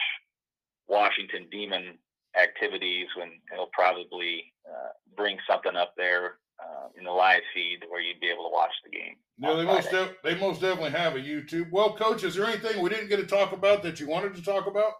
Washington 0.89 1.47
Demon 1.51 1.99
activities, 2.37 3.07
and 3.21 3.31
it'll 3.53 3.71
probably 3.73 4.53
uh, 4.67 4.89
bring 5.17 5.39
something 5.49 5.77
up 5.77 5.95
there 5.97 6.39
uh, 6.61 6.89
in 6.99 7.05
the 7.05 7.11
live 7.11 7.43
feed 7.55 7.85
where 7.89 8.01
you'd 8.01 8.21
be 8.21 8.27
able 8.27 8.45
to 8.45 8.53
watch 8.53 8.73
the 8.85 8.91
game. 8.91 9.15
No, 9.39 9.57
they 9.57 9.65
most 9.65 9.91
def- 9.91 10.21
they 10.25 10.35
most 10.35 10.61
definitely 10.61 10.91
have 10.91 11.15
a 11.15 11.21
YouTube. 11.21 11.71
Well, 11.71 11.95
coach, 11.95 12.25
is 12.25 12.35
there 12.35 12.47
anything 12.47 12.83
we 12.83 12.91
didn't 12.91 13.09
get 13.09 13.19
to 13.19 13.27
talk 13.27 13.53
about 13.53 13.83
that 13.85 14.01
you 14.01 14.09
wanted 14.09 14.35
to 14.35 14.43
talk 14.43 14.67
about? 14.67 14.95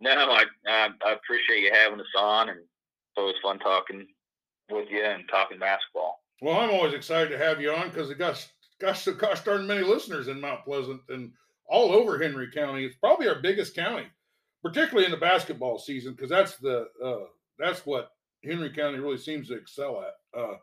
No, 0.00 0.10
I 0.10 0.44
I, 0.66 0.88
I 1.06 1.12
appreciate 1.12 1.62
you 1.62 1.70
having 1.72 2.00
us 2.00 2.06
on, 2.18 2.48
and 2.48 2.58
it's 2.58 3.16
always 3.16 3.36
fun 3.42 3.60
talking 3.60 4.06
with 4.70 4.88
you 4.90 5.04
and 5.04 5.24
talking 5.30 5.58
basketball. 5.58 6.20
Well, 6.40 6.58
I'm 6.58 6.70
always 6.70 6.94
excited 6.94 7.30
to 7.30 7.38
have 7.38 7.60
you 7.60 7.72
on 7.72 7.90
because 7.90 8.10
it 8.10 8.18
got 8.18 8.48
gosh, 8.80 9.04
gosh 9.06 9.44
darn 9.44 9.66
many 9.66 9.82
listeners 9.82 10.28
in 10.28 10.40
Mount 10.40 10.64
Pleasant 10.64 11.00
and 11.08 11.32
all 11.66 11.92
over 11.92 12.18
Henry 12.18 12.50
County. 12.50 12.84
It's 12.84 12.96
probably 12.96 13.28
our 13.28 13.40
biggest 13.40 13.74
county, 13.74 14.06
particularly 14.62 15.04
in 15.04 15.10
the 15.10 15.16
basketball 15.16 15.78
season, 15.78 16.12
because 16.12 16.30
that's 16.30 16.56
the 16.56 16.88
uh, 17.04 17.24
that's 17.58 17.84
what 17.84 18.12
Henry 18.44 18.70
County 18.70 18.98
really 18.98 19.18
seems 19.18 19.48
to 19.48 19.54
excel 19.56 20.02
at. 20.02 20.38
Uh, 20.40 20.54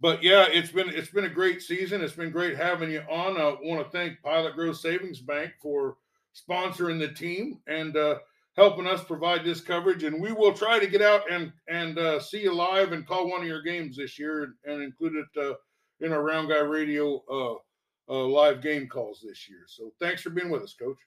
but 0.00 0.22
yeah, 0.22 0.46
it's 0.50 0.72
been 0.72 0.88
it's 0.88 1.10
been 1.10 1.26
a 1.26 1.30
great 1.30 1.62
season. 1.62 2.00
It's 2.00 2.14
been 2.14 2.30
great 2.32 2.56
having 2.56 2.90
you 2.90 3.02
on. 3.10 3.36
I 3.36 3.54
want 3.62 3.84
to 3.84 3.90
thank 3.90 4.22
Pilot 4.22 4.54
Grove 4.54 4.76
Savings 4.76 5.20
Bank 5.20 5.52
for 5.60 5.96
sponsoring 6.34 6.98
the 6.98 7.08
team 7.08 7.60
and 7.66 7.96
uh, 7.96 8.18
helping 8.56 8.86
us 8.86 9.02
provide 9.04 9.44
this 9.44 9.60
coverage. 9.60 10.04
And 10.04 10.20
we 10.20 10.32
will 10.32 10.52
try 10.52 10.78
to 10.78 10.86
get 10.86 11.02
out 11.02 11.30
and 11.30 11.52
and 11.68 11.98
uh, 11.98 12.20
see 12.20 12.42
you 12.42 12.54
live 12.54 12.92
and 12.92 13.06
call 13.06 13.30
one 13.30 13.42
of 13.42 13.46
your 13.46 13.62
games 13.62 13.96
this 13.96 14.18
year 14.18 14.44
and, 14.44 14.54
and 14.64 14.82
include 14.82 15.14
it 15.16 15.42
uh, 15.42 15.54
in 16.00 16.12
our 16.12 16.22
Round 16.22 16.48
Guy 16.48 16.58
Radio 16.58 17.22
uh, 17.30 17.54
uh, 18.12 18.26
live 18.26 18.60
game 18.62 18.88
calls 18.88 19.24
this 19.26 19.48
year. 19.48 19.64
So 19.66 19.92
thanks 20.00 20.22
for 20.22 20.30
being 20.30 20.50
with 20.50 20.62
us, 20.62 20.74
Coach. 20.74 20.98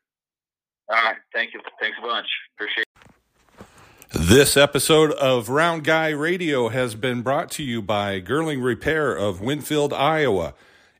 All 0.89 1.03
right, 1.03 1.17
thank 1.33 1.53
you. 1.53 1.59
Thanks 1.79 1.97
a 1.99 2.05
bunch. 2.05 2.27
Appreciate. 2.55 2.83
it. 2.83 2.85
This 4.11 4.55
episode 4.55 5.11
of 5.13 5.49
Round 5.49 5.83
Guy 5.83 6.09
Radio 6.09 6.69
has 6.69 6.95
been 6.95 7.21
brought 7.21 7.51
to 7.51 7.63
you 7.63 7.81
by 7.81 8.21
Girling 8.21 8.63
Repair 8.63 9.13
of 9.13 9.41
Winfield, 9.41 9.91
Iowa. 9.91 10.53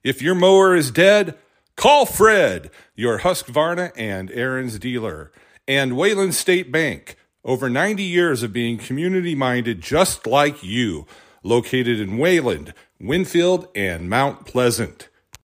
If 0.04 0.22
your 0.22 0.36
mower 0.36 0.76
is 0.76 0.92
dead, 0.92 1.38
call 1.78 2.06
Fred, 2.06 2.72
your 2.96 3.20
Husqvarna 3.20 3.92
and 3.96 4.30
Ariens 4.30 4.80
dealer 4.80 5.32
and 5.68 5.98
Wayland 5.98 6.36
State 6.36 6.72
Bank. 6.72 7.16
Over 7.44 7.70
90 7.70 8.04
years 8.04 8.44
of 8.44 8.54
being 8.54 8.78
community 8.78 9.36
minded 9.36 9.82
just 9.82 10.26
like 10.26 10.64
you, 10.64 11.06
located 11.44 12.00
in 12.00 12.18
Wayland, 12.18 12.74
Winfield, 13.00 13.68
and 13.76 14.10
Mount 14.10 14.46
Pleasant. 14.46 15.10